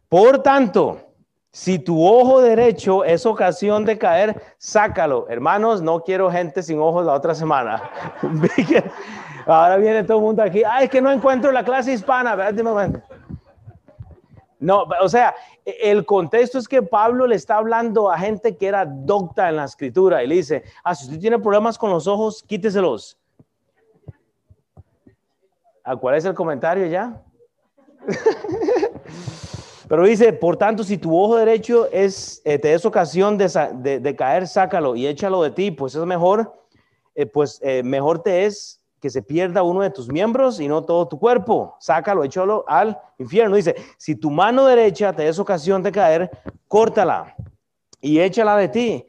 [0.09, 1.01] Por tanto,
[1.51, 5.27] si tu ojo derecho es ocasión de caer, sácalo.
[5.31, 7.83] Hermanos, no quiero gente sin ojos la otra semana.
[9.47, 10.63] Ahora viene todo el mundo aquí.
[10.65, 12.37] Ay, es que no encuentro la clase hispana.
[14.59, 18.85] No, o sea, el contexto es que Pablo le está hablando a gente que era
[18.85, 22.43] docta en la escritura y le dice, ah, si usted tiene problemas con los ojos,
[22.43, 23.17] quíteselos.
[25.85, 27.23] ¿A cuál es el comentario ya?
[29.89, 34.49] Pero dice, por tanto, si tu ojo derecho es, eh, te es ocasión de, caer,
[34.49, 36.53] sácalo y échalo de ti, pues es mejor,
[37.15, 40.83] eh, pues eh, mejor te es que se pierda uno de tus miembros y no
[40.83, 41.77] todo tu cuerpo.
[41.79, 43.55] Sácalo, échalo al infierno.
[43.55, 46.29] Dice, si tu mano derecha te es ocasión de caer,
[46.67, 47.37] córtala
[48.01, 49.07] y échala de ti.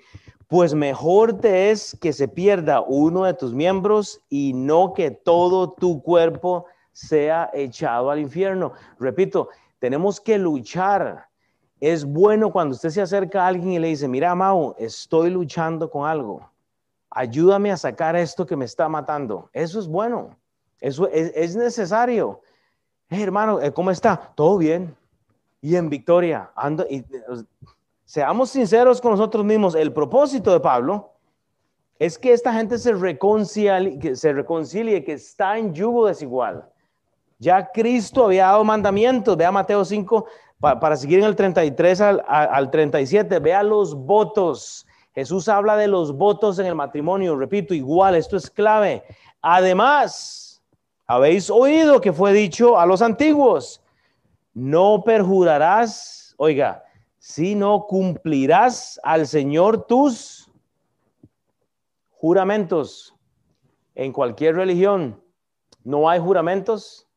[0.48, 5.72] Pues mejor te es que se pierda uno de tus miembros y no que todo
[5.72, 8.74] tu cuerpo sea echado al infierno.
[9.00, 11.28] Repito, tenemos que luchar.
[11.80, 15.90] Es bueno cuando usted se acerca a alguien y le dice, mira, Mau, estoy luchando
[15.90, 16.48] con algo.
[17.10, 19.50] Ayúdame a sacar esto que me está matando.
[19.54, 20.38] Eso es bueno.
[20.80, 22.41] Eso es, necesario.
[23.10, 24.34] hermano, eh, ¿cómo está?
[24.36, 24.96] Todo bien.
[25.62, 26.52] Y en victoria.
[26.56, 27.04] Ando, y,
[28.06, 29.76] seamos sinceros con nosotros mismos.
[29.76, 31.13] El propósito de Pablo
[32.00, 36.70] es que esta gente se reconcilie, que se reconcilie, que está en yugo desigual.
[37.39, 39.36] Ya Cristo había dado mandamientos.
[39.36, 40.26] Vea Mateo 5,
[40.60, 43.39] para, seguir en el 33 al, al 37.
[43.39, 44.87] Vea los votos.
[45.18, 47.36] Jesús habla de los votos en el matrimonio.
[47.36, 49.04] Repito, igual, esto es clave.
[49.42, 50.62] Además,
[51.08, 53.82] habéis oído que fue dicho a los antiguos,
[54.54, 56.84] no perjurarás, oiga,
[57.18, 60.52] sino cumplirás al Señor tus
[62.12, 63.16] juramentos.
[63.96, 65.20] En cualquier religión
[65.84, 67.08] no hay juramentos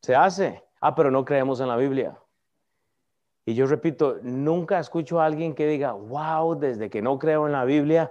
[0.00, 0.64] se hace.
[0.80, 2.18] Ah, pero no creemos en la Biblia.
[3.46, 7.52] Y yo repito, nunca escucho a alguien que diga, wow, desde que no creo en
[7.52, 8.10] la Biblia,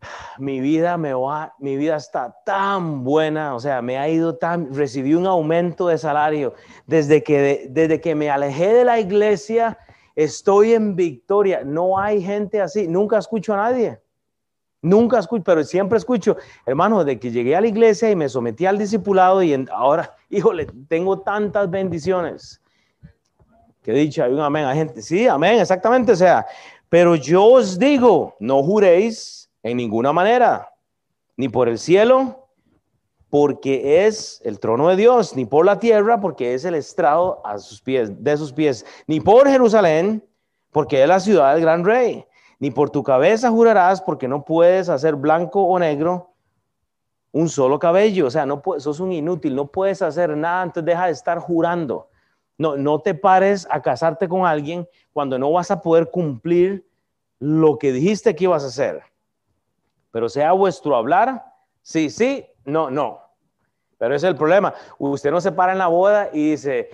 [0.38, 4.74] mi vida me va, mi vida está tan buena, o sea, me ha ido tan,
[4.74, 6.54] recibí un aumento de salario.
[6.86, 9.78] Desde que, desde que me alejé de la iglesia,
[10.16, 11.62] estoy en victoria.
[11.64, 14.00] No hay gente así, nunca escucho a nadie.
[14.84, 18.66] Nunca escucho, pero siempre escucho, hermano, de que llegué a la iglesia y me sometí
[18.66, 22.60] al discipulado y ahora, híjole, tengo tantas bendiciones.
[23.82, 25.02] Que dicho, hay un amén a gente.
[25.02, 26.12] Sí, amén, exactamente.
[26.12, 26.46] O sea,
[26.88, 30.68] pero yo os digo, no juréis en ninguna manera,
[31.36, 32.48] ni por el cielo,
[33.30, 37.58] porque es el trono de Dios, ni por la tierra, porque es el estrado a
[37.58, 40.22] sus pies, de sus pies, ni por Jerusalén,
[40.70, 42.26] porque es la ciudad del gran rey,
[42.58, 46.34] ni por tu cabeza jurarás, porque no puedes hacer blanco o negro
[47.32, 51.06] un solo cabello, o sea, no sos un inútil, no puedes hacer nada, entonces deja
[51.06, 52.10] de estar jurando.
[52.58, 56.86] No, no te pares a casarte con alguien cuando no vas a poder cumplir
[57.38, 59.02] lo que dijiste que ibas a hacer.
[60.10, 61.44] Pero sea vuestro hablar,
[61.82, 63.20] sí, sí, no, no.
[63.98, 64.74] Pero ese es el problema.
[64.98, 66.90] Usted no se para en la boda y dice,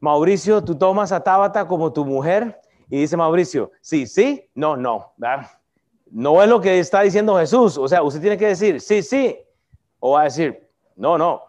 [0.00, 2.60] Mauricio, tú tomas a Tabata como tu mujer.
[2.88, 5.12] Y dice Mauricio, sí, sí, no, no.
[6.10, 7.76] No es lo que está diciendo Jesús.
[7.76, 9.38] O sea, usted tiene que decir, sí, sí.
[9.98, 11.42] O va a decir, no, no.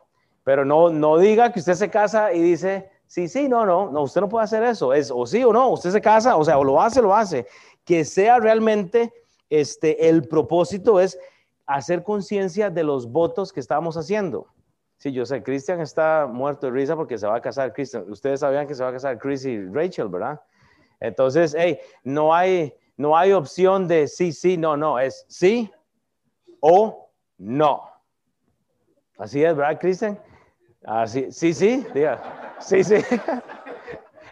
[0.44, 3.92] Pero no, no diga que usted se casa y dice, sí, sí, no, no.
[3.92, 4.94] No, usted no puede hacer eso.
[4.94, 5.70] Es o sí o no.
[5.70, 7.48] Usted se casa, o sea, o lo hace, lo hace.
[7.84, 9.14] Que sea realmente
[9.50, 11.18] este, el propósito es
[11.66, 14.48] hacer conciencia de los votos que estamos haciendo.
[14.98, 18.10] Sí, yo sé, Cristian está muerto de risa porque se va a casar Cristian.
[18.12, 20.42] Ustedes sabían que se va a casar Chris y Rachel, ¿verdad?
[21.00, 25.72] Entonces, hey, no hay, no hay opción de sí, sí, no, no, es sí
[26.60, 27.84] o no.
[29.20, 30.20] Así es, ¿verdad, Cristian?
[30.84, 32.96] Así, sí, sí, diga, sí, sí.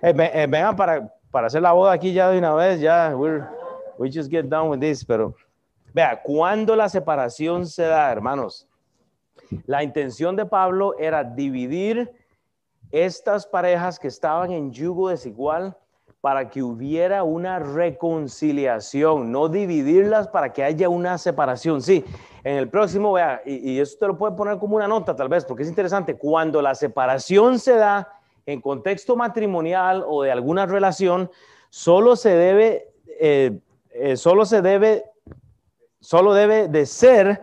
[0.01, 3.15] Eh, eh, vengan para, para hacer la boda aquí ya de una vez, ya,
[3.97, 5.33] we just get done with this, pero
[5.93, 8.67] vea, cuando la separación se da, hermanos,
[9.65, 12.11] la intención de Pablo era dividir
[12.91, 15.75] estas parejas que estaban en yugo desigual
[16.25, 21.83] para que hubiera una reconciliación, no dividirlas para que haya una separación.
[21.83, 22.03] Sí,
[22.43, 25.29] en el próximo, vea, y, y eso te lo puede poner como una nota tal
[25.29, 28.11] vez, porque es interesante, cuando la separación se da
[28.47, 31.29] en contexto matrimonial o de alguna relación,
[31.69, 33.59] solo se debe, eh,
[33.91, 35.03] eh, solo se debe,
[35.99, 37.39] solo debe de ser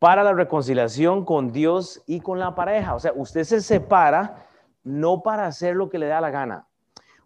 [0.00, 2.96] para la reconciliación con Dios y con la pareja.
[2.96, 4.44] O sea, usted se separa
[4.82, 6.66] no para hacer lo que le da la gana.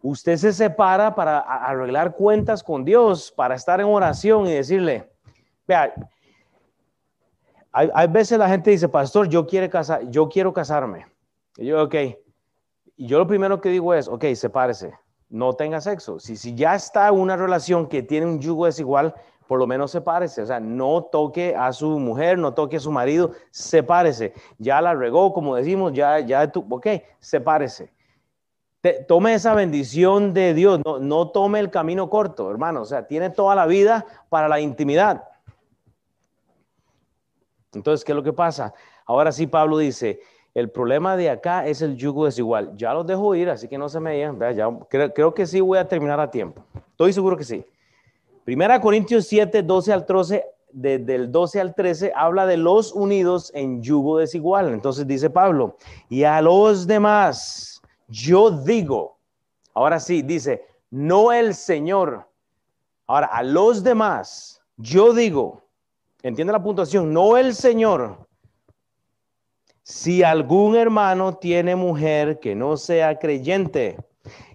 [0.03, 5.11] Usted se separa para arreglar cuentas con Dios, para estar en oración y decirle,
[5.67, 5.93] vea,
[7.73, 11.07] hay, veces la gente dice, pastor, yo, quiero casar, yo quiero casarme.
[11.57, 11.95] Yo, ok.
[12.97, 14.95] Y yo lo primero que digo es, ok, sepárese,
[15.29, 16.19] no tenga sexo.
[16.19, 19.15] Si, si ya está una relación que tiene un yugo desigual,
[19.47, 22.91] por lo menos sepárese, o sea, no toque a su mujer, no toque a su
[22.91, 24.35] marido, sepárese.
[24.59, 26.87] Ya la regó, como decimos, ya, ya, tú, ok,
[27.19, 27.91] sepárese.
[29.07, 33.31] Tome esa bendición de Dios, no, no tome el camino corto, hermano, o sea, tiene
[33.31, 35.25] toda la vida para la intimidad.
[37.73, 38.73] Entonces, ¿qué es lo que pasa?
[39.05, 40.21] Ahora sí, Pablo dice,
[40.55, 42.73] el problema de acá es el yugo desigual.
[42.77, 44.39] Ya los dejo ir, así que no se me digan.
[44.55, 46.65] Ya, creo, creo que sí voy a terminar a tiempo.
[46.91, 47.65] Estoy seguro que sí.
[48.45, 53.53] Primera Corintios 7, 12 al 13, desde el 12 al 13, habla de los unidos
[53.55, 54.73] en yugo desigual.
[54.73, 55.77] Entonces dice Pablo,
[56.09, 57.78] y a los demás,
[58.09, 59.19] yo digo,
[59.75, 62.29] ahora sí, dice, no el Señor.
[63.07, 65.63] Ahora, a los demás, yo digo,
[66.23, 68.27] entiende la puntuación, no el Señor.
[69.83, 73.97] Si algún hermano tiene mujer que no sea creyente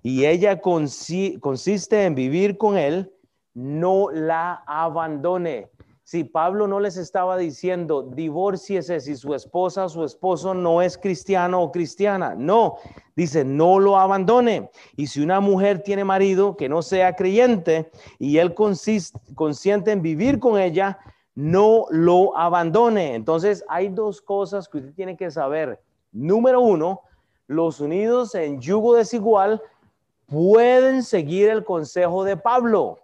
[0.03, 3.11] y ella consiste en vivir con él,
[3.55, 5.69] no la abandone.
[6.05, 10.97] Si Pablo no les estaba diciendo, divórciese si su esposa o su esposo no es
[10.97, 12.35] cristiano o cristiana.
[12.37, 12.75] No,
[13.15, 14.69] dice, no lo abandone.
[14.97, 17.89] Y si una mujer tiene marido que no sea creyente
[18.19, 20.99] y él consiste, consiente en vivir con ella,
[21.35, 23.15] no lo abandone.
[23.15, 25.81] Entonces, hay dos cosas que usted tiene que saber.
[26.11, 27.01] Número uno,
[27.47, 29.61] los unidos en yugo desigual
[30.25, 32.99] pueden seguir el consejo de Pablo.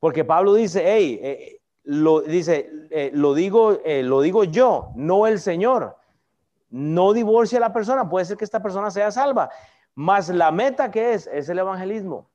[0.00, 1.57] Porque Pablo dice, hey, eh,
[1.88, 5.96] lo, dice, eh, lo, digo, eh, lo digo yo, no el Señor.
[6.68, 9.48] No divorcie a la persona, puede ser que esta persona sea salva.
[9.94, 12.28] Más la meta que es, es el evangelismo.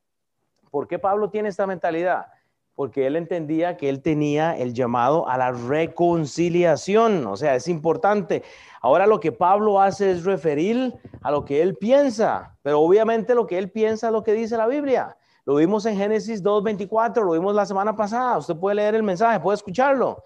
[0.72, 2.26] ¿Por qué Pablo tiene esta mentalidad?
[2.74, 8.42] Porque él entendía que él tenía el llamado a la reconciliación, o sea, es importante.
[8.82, 13.46] Ahora lo que Pablo hace es referir a lo que él piensa, pero obviamente lo
[13.46, 15.16] que él piensa es lo que dice la Biblia.
[15.46, 18.38] Lo vimos en Génesis 2.24, lo vimos la semana pasada.
[18.38, 20.24] Usted puede leer el mensaje, puede escucharlo.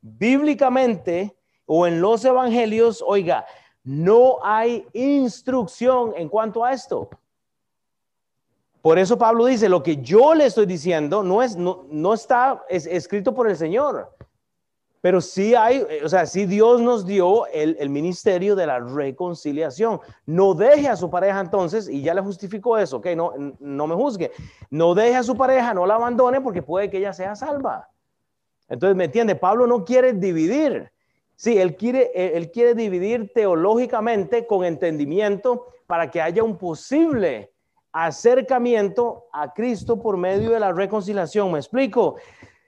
[0.00, 1.36] Bíblicamente
[1.66, 3.46] o en los evangelios, oiga,
[3.84, 7.08] no hay instrucción en cuanto a esto.
[8.82, 12.64] Por eso Pablo dice, lo que yo le estoy diciendo no, es, no, no está
[12.68, 14.15] escrito por el Señor.
[15.06, 18.80] Pero sí hay, eh, o sea, sí Dios nos dio el, el, ministerio de la
[18.80, 20.00] reconciliación.
[20.26, 23.94] No deje a su pareja entonces, y ya le justificó eso, ok, no, no me
[23.94, 24.32] juzgue.
[24.68, 27.88] No deje a su pareja, no la abandone porque puede que ella sea salva.
[28.68, 29.36] Entonces, ¿me entiende?
[29.36, 30.90] Pablo no quiere dividir.
[31.36, 37.52] Sí, él quiere, eh, él quiere dividir teológicamente con entendimiento para que haya un posible
[37.92, 41.52] acercamiento a Cristo por medio de la reconciliación.
[41.52, 42.16] ¿Me explico?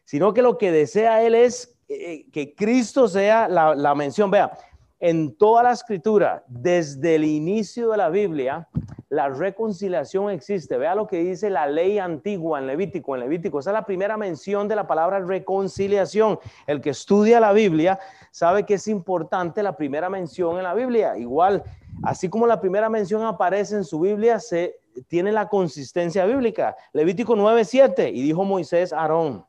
[0.04, 4.30] Sino que lo que desea él es eh, que Cristo sea la, mención.
[4.30, 4.52] Vea,
[5.00, 8.68] en toda la escritura, desde el inicio de la Biblia,
[9.08, 10.76] la reconciliación existe.
[10.76, 13.14] Vea lo que dice la ley antigua en Levítico.
[13.14, 16.38] En Levítico, esa es la primera mención de la palabra reconciliación.
[16.66, 17.98] El que estudia la Biblia
[18.32, 21.16] sabe que es importante la primera mención en la Biblia.
[21.16, 21.62] Igual,
[22.02, 24.76] así como la primera mención aparece en su Biblia, se
[25.06, 26.76] tiene la consistencia bíblica.
[26.92, 29.46] Levítico 9:7 y dijo Moisés a Aarón,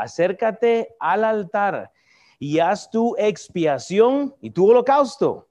[0.00, 1.90] acércate al altar
[2.38, 5.48] y haz tu expiación y tu holocausto.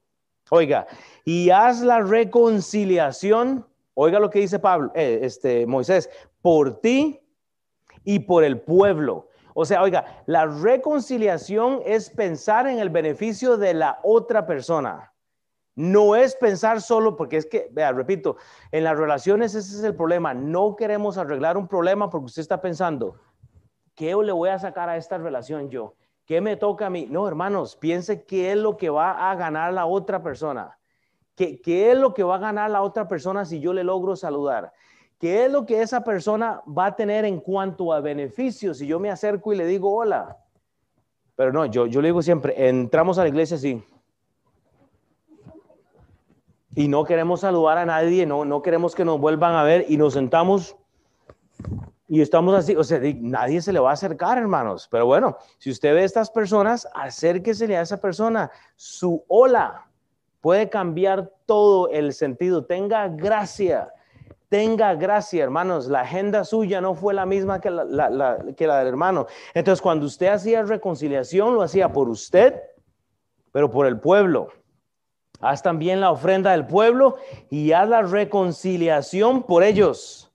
[0.50, 0.86] Oiga,
[1.24, 3.66] y haz la reconciliación.
[3.94, 6.08] Oiga lo que dice Pablo, eh, este Moisés,
[6.40, 7.20] por ti
[8.04, 9.28] y por el pueblo.
[9.54, 15.12] O sea, oiga, la reconciliación es pensar en el beneficio de la otra persona.
[15.74, 18.36] No es pensar solo, porque es que, vea, repito,
[18.72, 20.32] en las relaciones ese es el problema.
[20.32, 23.16] No queremos arreglar un problema porque usted está pensando,
[23.98, 25.94] ¿qué le voy a sacar a esta relación yo?
[26.24, 27.08] ¿Qué me toca a mí?
[27.10, 30.78] No, hermanos, piense qué es lo que va a ganar la otra persona.
[31.34, 34.14] ¿Qué, ¿Qué, es lo que va a ganar la otra persona si yo le logro
[34.14, 34.72] saludar?
[35.18, 39.00] ¿Qué es lo que esa persona va a tener en cuanto a beneficios si yo
[39.00, 40.36] me acerco y le digo hola?
[41.34, 43.82] Pero no, yo, yo le digo siempre, entramos a la iglesia así.
[46.76, 49.96] Y no queremos saludar a nadie, no, no queremos que nos vuelvan a ver y
[49.96, 50.76] nos sentamos
[52.08, 52.74] y estamos así.
[52.74, 54.88] O sea, nadie se le va a acercar, hermanos.
[54.90, 58.50] Pero bueno, si usted ve a estas personas, acérquesele a esa persona.
[58.74, 59.86] Su hola
[60.40, 62.64] puede cambiar todo el sentido.
[62.64, 63.92] Tenga gracia,
[64.48, 65.86] tenga gracia, hermanos.
[65.86, 69.26] La agenda suya no fue la misma que la, que la del hermano.
[69.52, 72.54] Entonces, cuando usted hacía reconciliación, lo hacía por usted,
[73.52, 74.48] pero por el pueblo.
[75.40, 77.16] Haz también la ofrenda del pueblo
[77.48, 80.27] y haz la reconciliación por ellos,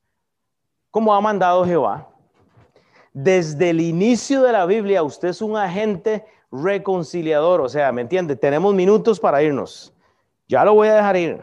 [0.93, 2.07] como ha mandado Jehová.
[3.13, 7.61] Desde el inicio de la Biblia, usted es un agente reconciliador.
[7.61, 8.35] O sea, ¿me entiende?
[8.35, 9.91] Tenemos minutos para irnos.
[10.47, 11.41] Ya lo voy a dejar ir.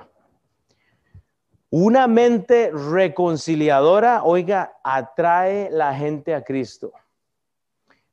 [1.69, 6.93] Una mente reconciliadora, oiga, atrae la gente a Cristo.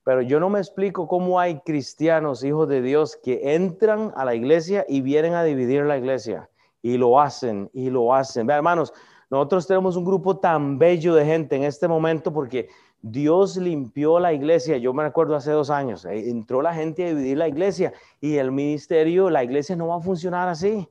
[0.04, 4.34] Pero yo no me explico cómo hay cristianos, hijos de Dios, que entran a la
[4.34, 6.50] iglesia y vienen a dividir la iglesia.
[6.82, 8.48] Y lo hacen, y lo hacen.
[8.48, 8.92] Vean, hermanos,
[9.30, 12.70] nosotros tenemos un grupo tan bello de gente en este momento porque
[13.02, 14.78] Dios limpió la iglesia.
[14.78, 18.38] Yo me acuerdo hace dos años, eh, entró la gente a dividir la iglesia y
[18.38, 20.90] el ministerio, la iglesia no va a funcionar así.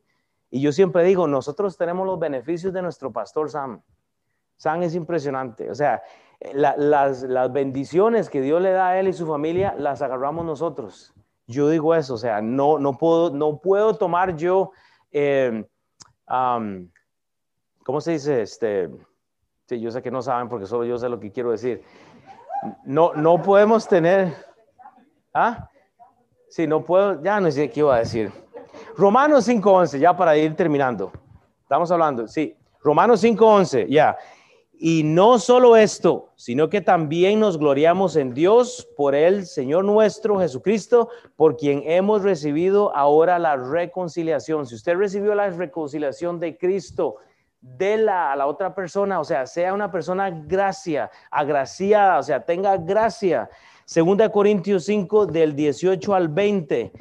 [0.50, 3.82] Y yo siempre digo, nosotros tenemos los beneficios de nuestro pastor Sam.
[4.56, 5.70] Sam es impresionante.
[5.70, 6.02] O sea,
[6.54, 11.14] las, las, bendiciones que Dios le da a él y su familia, las agarramos nosotros.
[11.46, 14.72] Yo digo eso, o sea, no, no, puedo, no puedo tomar yo,
[15.12, 15.64] eh,
[17.86, 18.42] ¿cómo se dice?
[18.42, 18.90] Este,
[19.66, 21.82] Sí, yo sé que no saben porque solo yo sé lo que quiero decir.
[22.84, 24.32] No, no podemos tener.
[25.34, 25.68] ¿Ah?
[26.48, 27.20] Sí, no puedo.
[27.20, 28.30] Ya no sé qué iba a decir.
[28.96, 31.10] Romanos 5.11, ya para ir terminando.
[31.62, 32.56] Estamos hablando, sí.
[32.80, 34.16] Romanos 5.11, ya.
[34.78, 40.38] Y no solo esto, sino que también nos gloriamos en Dios por el Señor nuestro
[40.38, 44.64] Jesucristo, por quien hemos recibido ahora la reconciliación.
[44.64, 47.16] Si usted recibió la reconciliación de Cristo,
[47.76, 52.44] de la, a la otra persona, o sea, sea una persona gracia, agraciada, o sea,
[52.44, 53.48] tenga gracia.
[53.84, 56.92] Segunda Corintios 5 del 18 al 20.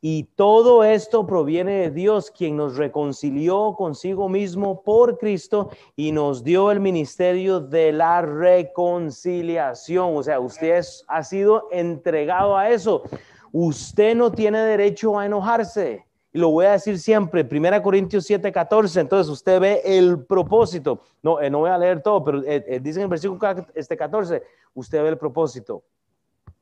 [0.00, 6.44] Y todo esto proviene de Dios, quien nos reconcilió consigo mismo por Cristo y nos
[6.44, 10.16] dio el ministerio de la reconciliación.
[10.16, 13.02] O sea, usted ha sido entregado a eso.
[13.50, 19.00] Usted no tiene derecho a enojarse lo voy a decir siempre, 1 Corintios 7, 14,
[19.00, 21.02] entonces usted ve el propósito.
[21.22, 23.40] No, eh, no voy a leer todo, pero eh, eh, dice en el versículo
[23.74, 24.42] este 14,
[24.74, 25.82] usted ve el propósito.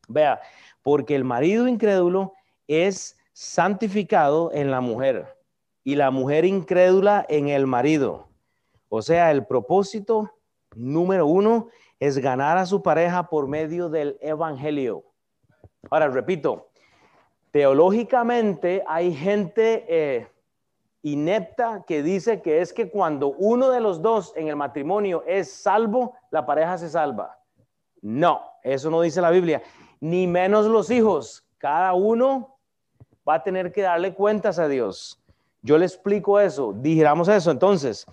[0.09, 0.41] Vea,
[0.83, 2.33] porque el marido incrédulo
[2.69, 5.37] es santificado en la mujer
[5.83, 8.29] y la mujer incrédula en el marido.
[8.89, 10.31] O sea, el propósito
[10.75, 15.05] número uno es ganar a su pareja por medio del evangelio.
[15.91, 16.69] Ahora, repito,
[17.57, 20.29] Teológicamente hay gente eh,
[21.01, 25.53] inepta que dice que es que cuando uno de los dos en el matrimonio es
[25.53, 27.39] salvo, la pareja se salva.
[28.03, 29.63] No, eso no dice la Biblia.
[30.01, 31.47] ni menos los hijos.
[31.57, 32.59] Cada uno
[33.27, 35.19] va a tener que darle cuentas a Dios.
[35.63, 37.51] Yo le explico eso, dijéramos eso.
[37.51, 38.05] Entonces,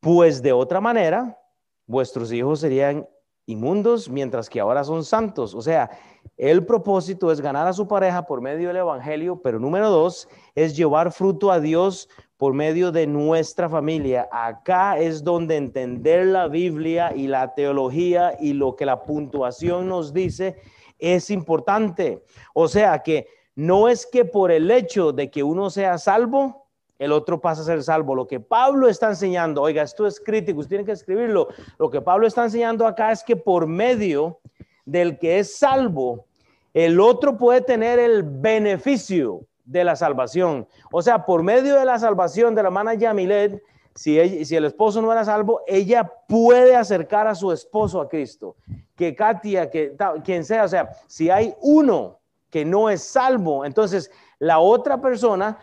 [0.00, 1.40] pues de otra manera,
[1.86, 3.08] vuestros hijos serían
[3.50, 5.54] inmundos mientras que ahora son santos.
[5.54, 5.90] O sea,
[6.36, 10.76] el propósito es ganar a su pareja por medio del Evangelio, pero número dos es
[10.76, 14.28] llevar fruto a Dios por medio de nuestra familia.
[14.32, 20.14] Acá es donde entender la Biblia y la teología y lo que la puntuación nos
[20.14, 20.56] dice
[20.98, 22.24] es importante.
[22.54, 26.59] O sea que no es que por el hecho de que uno sea salvo,
[27.00, 28.14] el otro pasa a ser salvo.
[28.14, 31.48] Lo que Pablo está enseñando, oiga, esto es crítico, usted tiene que escribirlo.
[31.78, 34.38] Lo que Pablo está enseñando acá es que por medio
[34.84, 36.26] del que es salvo,
[36.74, 40.68] el otro puede tener el beneficio de la salvación.
[40.92, 43.62] O sea, por medio de la salvación de la hermana Yamilet,
[43.94, 48.56] si, si el esposo no era salvo, ella puede acercar a su esposo a Cristo.
[48.94, 52.18] Que Katia, que quien sea, o sea, si hay uno
[52.50, 55.58] que no es salvo, entonces la otra persona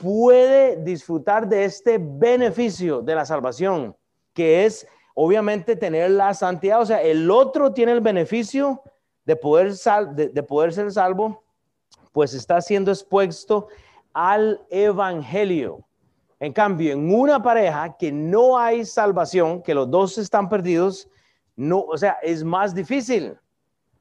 [0.00, 3.94] puede disfrutar de este beneficio de la salvación,
[4.32, 6.80] que es obviamente tener la santidad.
[6.80, 8.82] O sea, el otro tiene el beneficio
[9.26, 9.72] de poder,
[10.14, 11.42] de poder ser salvo,
[12.12, 13.68] pues está siendo expuesto
[14.14, 15.84] al evangelio.
[16.40, 21.08] En cambio, en una pareja que no hay salvación, que los dos están perdidos,
[21.54, 23.36] no, o sea, es más difícil.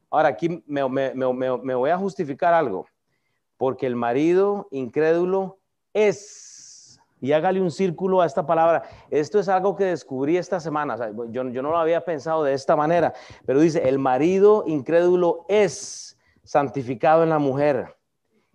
[0.09, 2.87] Ahora, aquí me, me voy a justificar algo,
[3.57, 5.58] porque el marido incrédulo
[5.93, 8.83] es, y hágale un círculo a esta palabra.
[9.09, 10.97] Esto es algo que descubrí esta semana.
[11.29, 13.13] yo, yo no lo había pensado de esta manera,
[13.45, 17.95] pero dice, el marido incrédulo es santificado en la mujer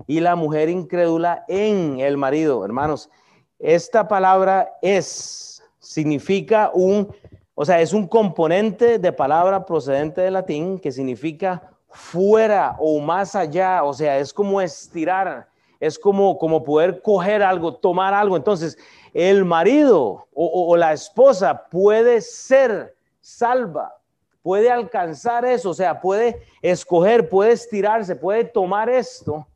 [0.07, 2.65] y la mujer incrédula en el marido.
[2.65, 3.11] Hermanos,
[3.59, 7.15] esta palabra es, significa un,
[7.55, 13.37] o sea, es un componente de palabra procedente del latín que significa fuera o más
[13.37, 15.49] allá, o sea, es como estirar,
[15.81, 18.37] es como, como poder coger algo, tomar algo.
[18.37, 18.79] Entonces,
[19.13, 23.95] el marido o, la esposa puede ser salva,
[24.43, 29.47] puede alcanzar eso, o sea, puede escoger, puede estirarse, puede tomar esto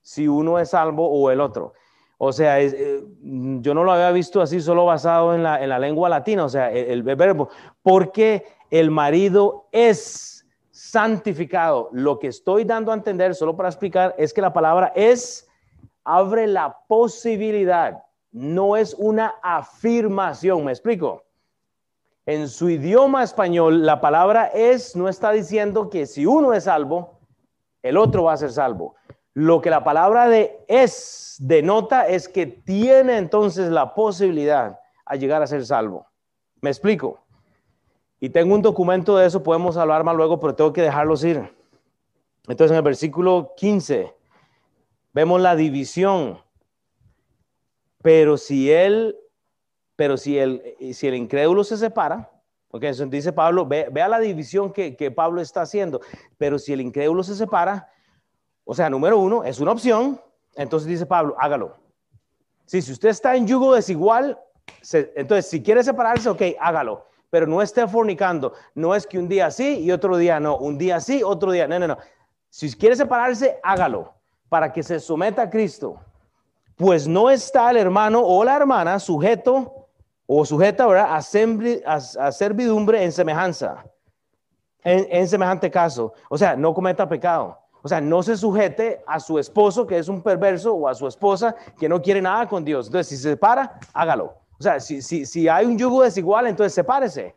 [0.00, 1.74] si uno es salvo o el otro.
[2.16, 6.44] O sea, eh, yo no lo había visto así solo basado en la, lengua latina,
[6.44, 7.48] o sea, el, el verbo,
[7.82, 10.39] porque el marido es
[10.80, 11.90] santificado.
[11.92, 15.46] Lo que estoy dando a entender, solo para explicar, es que la palabra es,
[16.04, 18.02] abre la posibilidad,
[18.32, 21.24] no es una afirmación, ¿me explico?
[22.24, 27.20] En su idioma español, la palabra es no está diciendo que si uno es salvo,
[27.82, 28.94] el otro va a ser salvo.
[29.34, 35.42] Lo que la palabra de es denota es que tiene entonces la posibilidad a llegar
[35.42, 36.06] a ser salvo.
[36.62, 37.20] ¿Me explico?
[38.20, 41.38] Y tengo un documento de eso, podemos hablar más luego, pero tengo que dejarlos ir.
[42.46, 44.14] Entonces en el versículo 15
[45.14, 46.38] vemos la división.
[48.02, 49.16] Pero si él,
[49.96, 52.30] pero si el, si el incrédulo se separa,
[52.68, 56.00] porque eso dice Pablo, ve, vea la división que, que Pablo está haciendo.
[56.36, 57.90] Pero si el incrédulo se separa,
[58.64, 60.20] o sea, número uno, es una opción.
[60.56, 61.74] Entonces dice Pablo, hágalo.
[62.66, 64.38] Si, si usted está en yugo desigual,
[64.92, 68.52] entonces si quiere separarse, ok, hágalo pero no esté fornicando.
[68.74, 71.66] No es que un día sí y otro día no, un día sí, otro día
[71.66, 71.98] no, no, no.
[72.50, 74.12] Si quiere separarse, hágalo
[74.48, 75.98] para que se someta a Cristo.
[76.76, 79.86] Pues no está el hermano o la hermana sujeto
[80.26, 81.14] o sujeta ¿verdad?
[81.14, 83.84] A, servidumbre en semejanza,
[84.82, 86.12] en, en semejante caso.
[86.28, 87.58] O sea, no cometa pecado.
[87.82, 91.06] O sea, no se sujete a su esposo que es un perverso o a su
[91.06, 92.86] esposa que no quiere nada con Dios.
[92.86, 94.39] Entonces, si se separa, hágalo.
[94.60, 97.34] O sea, si, si, si hay un yugo desigual, entonces sepárese.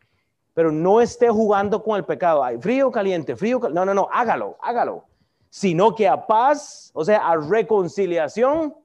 [0.54, 2.44] Pero no esté jugando con el pecado.
[2.44, 3.80] Hay frío, caliente, frío, caliente.
[3.80, 5.06] no, no, no, hágalo, hágalo.
[5.50, 8.76] Sino que a paz, o sea, a reconciliación,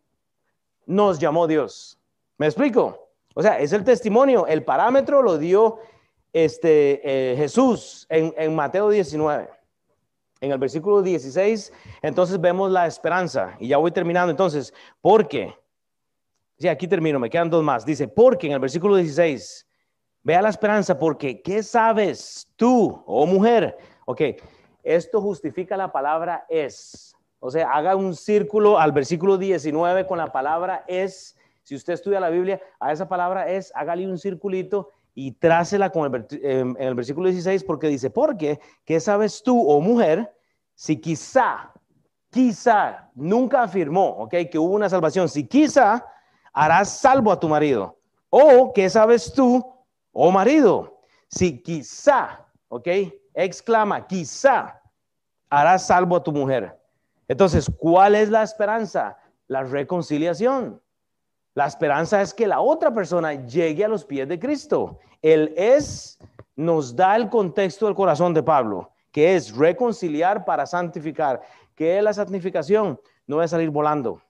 [0.86, 1.99] nos llamó Dios.
[2.36, 3.09] ¿Me explico?
[3.34, 5.80] O sea, es el testimonio, el parámetro lo dio
[6.32, 9.51] este, eh, Jesús en, en Mateo 19.
[10.41, 11.72] En el versículo 16,
[12.03, 13.57] entonces vemos la esperanza.
[13.59, 15.53] Y ya voy terminando entonces, ¿por qué?
[16.59, 17.87] Sí, aquí termino, me quedan dos más.
[17.87, 19.65] Dice, porque en el versículo 16,
[20.25, 23.79] vea la esperanza, porque ¿qué sabes tú, oh mujer?
[24.07, 24.23] Ok,
[24.83, 27.15] esto justifica la palabra es.
[27.39, 31.37] O sea, haga un círculo al versículo 19 con la palabra es.
[31.63, 36.13] Si usted estudia la Biblia, a esa palabra es, hágale un circulito y trácela con
[36.13, 40.35] el, en el versículo 16 porque dice, porque, ¿qué sabes tú, oh mujer,
[40.75, 41.73] si quizá,
[42.31, 46.05] quizá, nunca afirmó, ok, que hubo una salvación, si quizá
[46.53, 47.99] harás salvo a tu marido.
[48.31, 49.65] O, ¿qué sabes tú,
[50.13, 51.01] oh marido?
[51.29, 52.89] Si quizá, ¿ok?
[53.35, 54.81] Exclama, quizá
[55.49, 56.79] harás salvo a tu mujer.
[57.29, 59.19] Entonces, ¿cuál es la esperanza?
[59.47, 60.81] La reconciliación.
[61.55, 64.99] La esperanza es que la otra persona llegue a los pies de Cristo.
[65.23, 66.19] El es
[66.57, 71.41] nos da el contexto del corazón de Pablo, que es reconciliar para santificar.
[71.75, 73.01] ¿Qué es la santificación?
[73.27, 74.21] No es salir volando.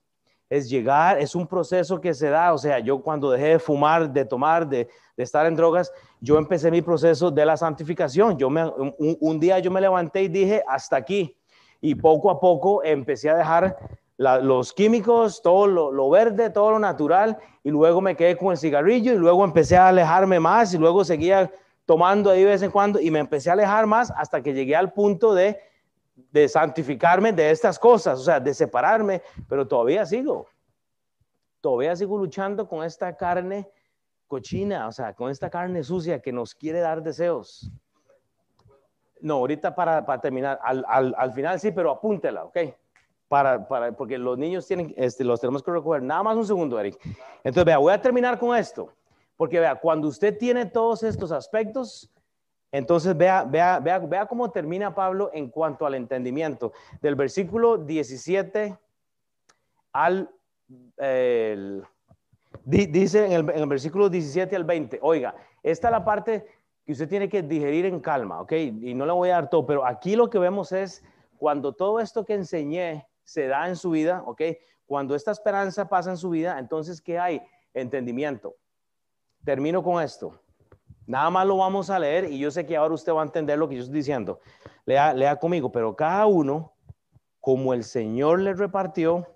[0.51, 2.53] Es llegar, es un proceso que se da.
[2.53, 6.71] O sea, yo cuando dejé de fumar, de tomar, de, estar en drogas, yo empecé
[6.71, 8.39] mi proceso de la santificación.
[8.39, 8.65] Yo me,
[8.99, 11.37] un día yo me levanté y dije, hasta aquí
[11.81, 13.77] y poco a poco empecé a dejar
[14.19, 19.13] los químicos, todo lo, verde, todo lo natural, y luego me quedé con el cigarrillo
[19.13, 21.51] y luego empecé a alejarme más y luego seguía
[21.87, 24.75] tomando ahí de vez en cuando y me empecé a alejar más hasta que llegué
[24.75, 25.59] al punto de,
[26.31, 30.47] de santificarme de estas cosas, o sea, de separarme, pero todavía sigo,
[31.61, 33.71] todavía sigo luchando con esta carne
[34.27, 37.71] cochina, o sea, con esta carne sucia que nos quiere dar deseos.
[39.21, 42.59] No, ahorita para, para terminar, al, al, al, final sí, pero apúntela, ¿ok?
[43.27, 46.03] Para, para, porque los niños tienen, este, los tenemos que recoger.
[46.03, 46.99] Nada más un segundo, Eric.
[47.39, 48.93] Entonces, vea, voy a terminar con esto.
[49.37, 52.11] Porque vea, cuando usted tiene todos estos aspectos,
[52.71, 56.73] entonces vea, vea, vea, vea cómo termina Pablo en cuanto al entendimiento.
[57.01, 58.77] Del versículo 17
[59.93, 60.31] al...
[62.65, 66.47] dice en el, versículo 17 al 20, oiga, esta es la parte
[66.85, 68.53] que usted tiene que digerir en calma, ¿ok?
[68.53, 71.03] Y no le voy a dar todo, pero aquí lo que vemos es
[71.39, 74.43] cuando todo esto que enseñé se da en su vida, ¿ok?
[74.87, 77.43] Cuando esta esperanza pasa en su vida, entonces, ¿qué hay?
[77.75, 78.57] Entendimiento.
[79.45, 80.41] Termino con esto.
[81.09, 83.59] Nada más lo vamos a leer y yo sé que ahora usted va a entender
[83.59, 84.41] lo que yo estoy diciendo.
[84.85, 86.75] Lea, lea conmigo, pero cada uno,
[87.41, 89.27] como el Señor le repartió,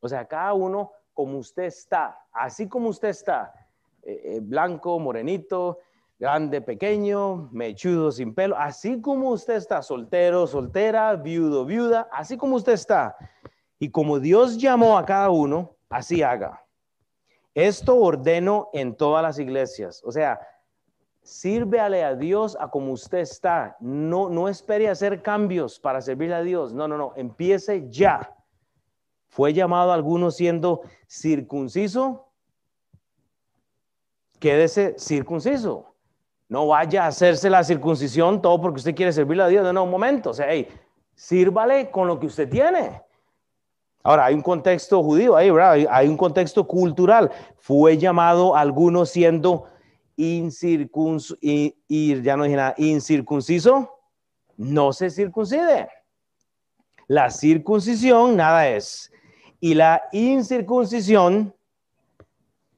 [0.00, 3.54] o sea, cada uno como usted está, así como usted está,
[4.02, 5.78] eh, eh, blanco, morenito,
[6.18, 12.56] grande, pequeño, mechudo, sin pelo, así como usted está, soltero, soltera, viudo, viuda, así como
[12.56, 13.16] usted está.
[13.78, 16.62] Y como Dios llamó a cada uno, así haga.
[17.54, 20.02] Esto ordeno en todas las iglesias.
[20.04, 20.38] O sea,
[21.24, 23.76] sírveale a Dios a como usted está.
[23.80, 26.72] No, no espere hacer cambios para servirle a Dios.
[26.72, 27.12] No, no, no.
[27.16, 28.32] Empiece ya.
[29.26, 32.28] Fue llamado a algunos siendo circunciso.
[34.38, 35.94] Quédese circunciso.
[36.48, 39.64] No vaya a hacerse la circuncisión todo porque usted quiere servirle a Dios.
[39.64, 40.30] No, no, un momento.
[40.30, 40.68] O sea, hey,
[41.14, 43.02] sírvale con lo que usted tiene.
[44.02, 45.50] Ahora, hay un contexto judío ahí.
[45.88, 47.30] Hay, un contexto cultural.
[47.56, 49.64] Fue llamado algunos siendo
[50.16, 53.90] incircunciso, y, ya no dije nada, incircunciso,
[54.56, 55.88] no se circuncide.
[57.06, 59.12] La circuncisión nada es.
[59.60, 61.54] Y la incircuncisión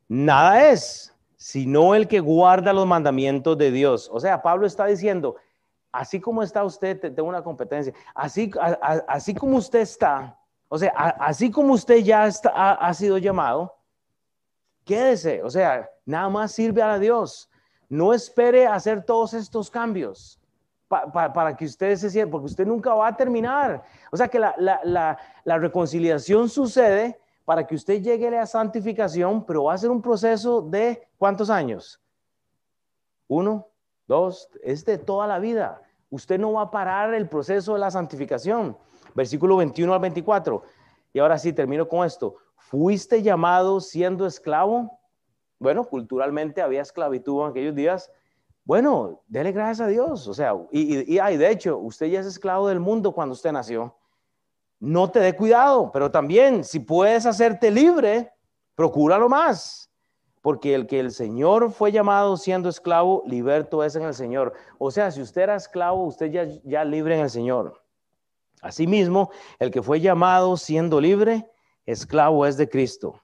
[0.09, 1.13] nada es
[1.47, 4.11] sino el que guarda los mandamientos de Dios.
[4.13, 5.37] O sea, Pablo está diciendo,
[5.93, 8.51] así como está usted, tengo una competencia, así,
[9.07, 10.37] así como usted está,
[10.69, 13.77] o sea, así como usted ya está, ha, sido llamado,
[14.85, 17.51] quédese, o sea, nada más sirve a Dios.
[17.89, 20.41] No espere hacer todos estos cambios
[20.89, 23.85] para que usted se sienta, porque usted nunca va a terminar.
[24.11, 24.55] O sea que la,
[25.45, 30.03] la reconciliación sucede para que usted llegue a la santificación, pero va a ser un
[30.03, 32.01] proceso de cuántos años?
[33.29, 33.69] Uno,
[34.07, 35.81] dos, es de toda la vida.
[36.11, 38.77] Usted no va a parar el proceso de la santificación.
[39.15, 40.63] Versículo 21 al 24.
[41.13, 42.35] Y ahora sí, termino con esto.
[42.57, 44.99] ¿Fuiste llamado siendo esclavo?
[45.59, 48.11] Bueno, culturalmente había esclavitud en aquellos días.
[48.65, 50.27] Bueno, dele gracias a Dios.
[50.29, 53.53] O sea, y, y, y de hecho, usted ya es esclavo del mundo cuando usted
[53.53, 53.95] nació
[54.79, 58.33] no te dé cuidado, pero también si puedes hacerte libre,
[58.75, 59.91] procúralo más,
[60.43, 64.53] porque el que el Señor fue llamado siendo esclavo, liberto es en el Señor.
[64.79, 67.83] O sea, si usted era esclavo, usted ya, ya libre en el Señor.
[68.61, 71.51] Asimismo, el que fue llamado siendo libre,
[71.85, 73.23] esclavo es de Cristo.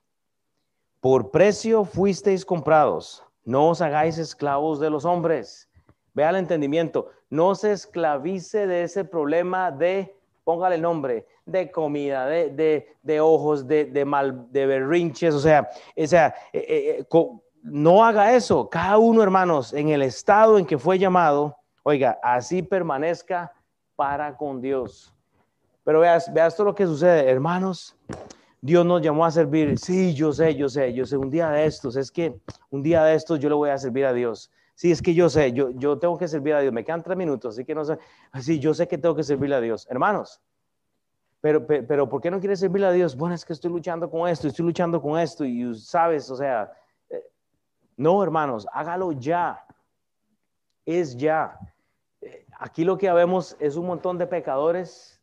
[1.02, 5.68] Por precio fuisteis comprados, no os hagáis esclavos de los hombres.
[6.14, 13.20] Vea el entendimiento, no se esclavice de ese problema de, póngale nombre, de comida, de,
[13.20, 17.28] ojos, de, mal, de berrinches, o sea, o sea eh, eh, eh,
[17.64, 18.70] no haga eso.
[18.70, 23.52] Cada uno, hermanos, en el estado en que fue llamado, oiga, así permanezca
[23.96, 25.12] para con Dios.
[25.82, 27.96] Pero veas, veas todo lo que sucede, hermanos.
[28.64, 29.76] Dios nos llamó a servir.
[29.76, 31.16] Sí, yo sé, yo sé, yo sé.
[31.16, 32.40] Un día de estos, es que
[32.70, 34.52] un día de estos yo le voy a servir a Dios.
[34.76, 36.72] Sí, es que yo sé, yo, yo tengo que servir a Dios.
[36.72, 37.98] Me quedan tres minutos, así que no sé.
[38.40, 39.88] Sí, yo sé que tengo que servirle a Dios.
[39.90, 40.40] Hermanos,
[41.40, 43.16] pero, pero, ¿por qué no quieres servirle a Dios?
[43.16, 46.72] Bueno, es que estoy luchando con esto, estoy luchando con esto y sabes, o sea,
[47.10, 47.20] eh,
[47.96, 49.66] no, hermanos, hágalo ya.
[50.86, 51.58] Es ya.
[52.20, 55.20] Eh, aquí lo que vemos es un montón de pecadores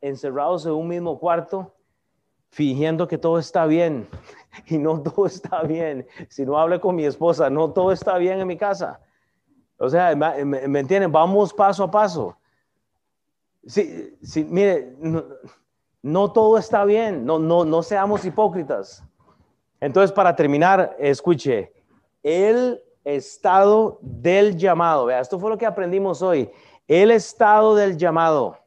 [0.00, 1.74] encerrados en un mismo cuarto,
[2.50, 4.08] fingiendo que todo está bien.
[4.66, 6.04] Y no todo está bien.
[6.28, 9.00] Si no hable con mi esposa, no todo está bien en mi casa.
[9.78, 11.12] O sea, ¿me, entienden?
[11.12, 12.36] Vamos paso a paso.
[13.64, 14.96] Sí, sí, mire,
[16.02, 17.24] no, todo está bien.
[17.24, 19.04] No, no, no seamos hipócritas.
[19.80, 21.72] Entonces, para terminar, escuche,
[22.24, 25.06] el estado del llamado.
[25.06, 26.50] Vea, esto fue lo que aprendimos hoy.
[26.88, 28.58] El estado del llamado.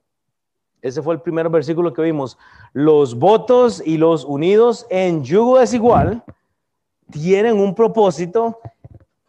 [0.82, 2.38] Ese fue el primer versículo que vimos.
[2.74, 6.24] Los votos y los unidos en yugo desigual
[7.12, 8.60] tienen un propósito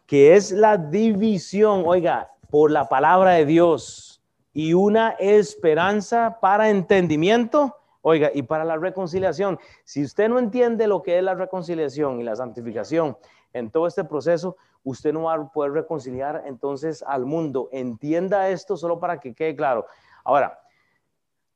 [0.07, 4.21] que es la división, oiga, por la palabra de Dios
[4.53, 9.59] y una esperanza para entendimiento, oiga, y para la reconciliación.
[9.83, 13.17] Si usted no entiende lo que es la reconciliación y la santificación
[13.53, 17.69] en todo este proceso, usted no va a poder reconciliar entonces al mundo.
[17.71, 19.85] Entienda esto solo para que quede claro.
[20.23, 20.59] Ahora,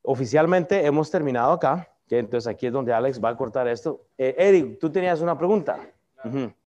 [0.07, 4.05] oficialmente hemos terminado acá, entonces aquí es donde Alex va a cortar esto.
[4.17, 5.79] Eh, Eric, tú tenías una pregunta.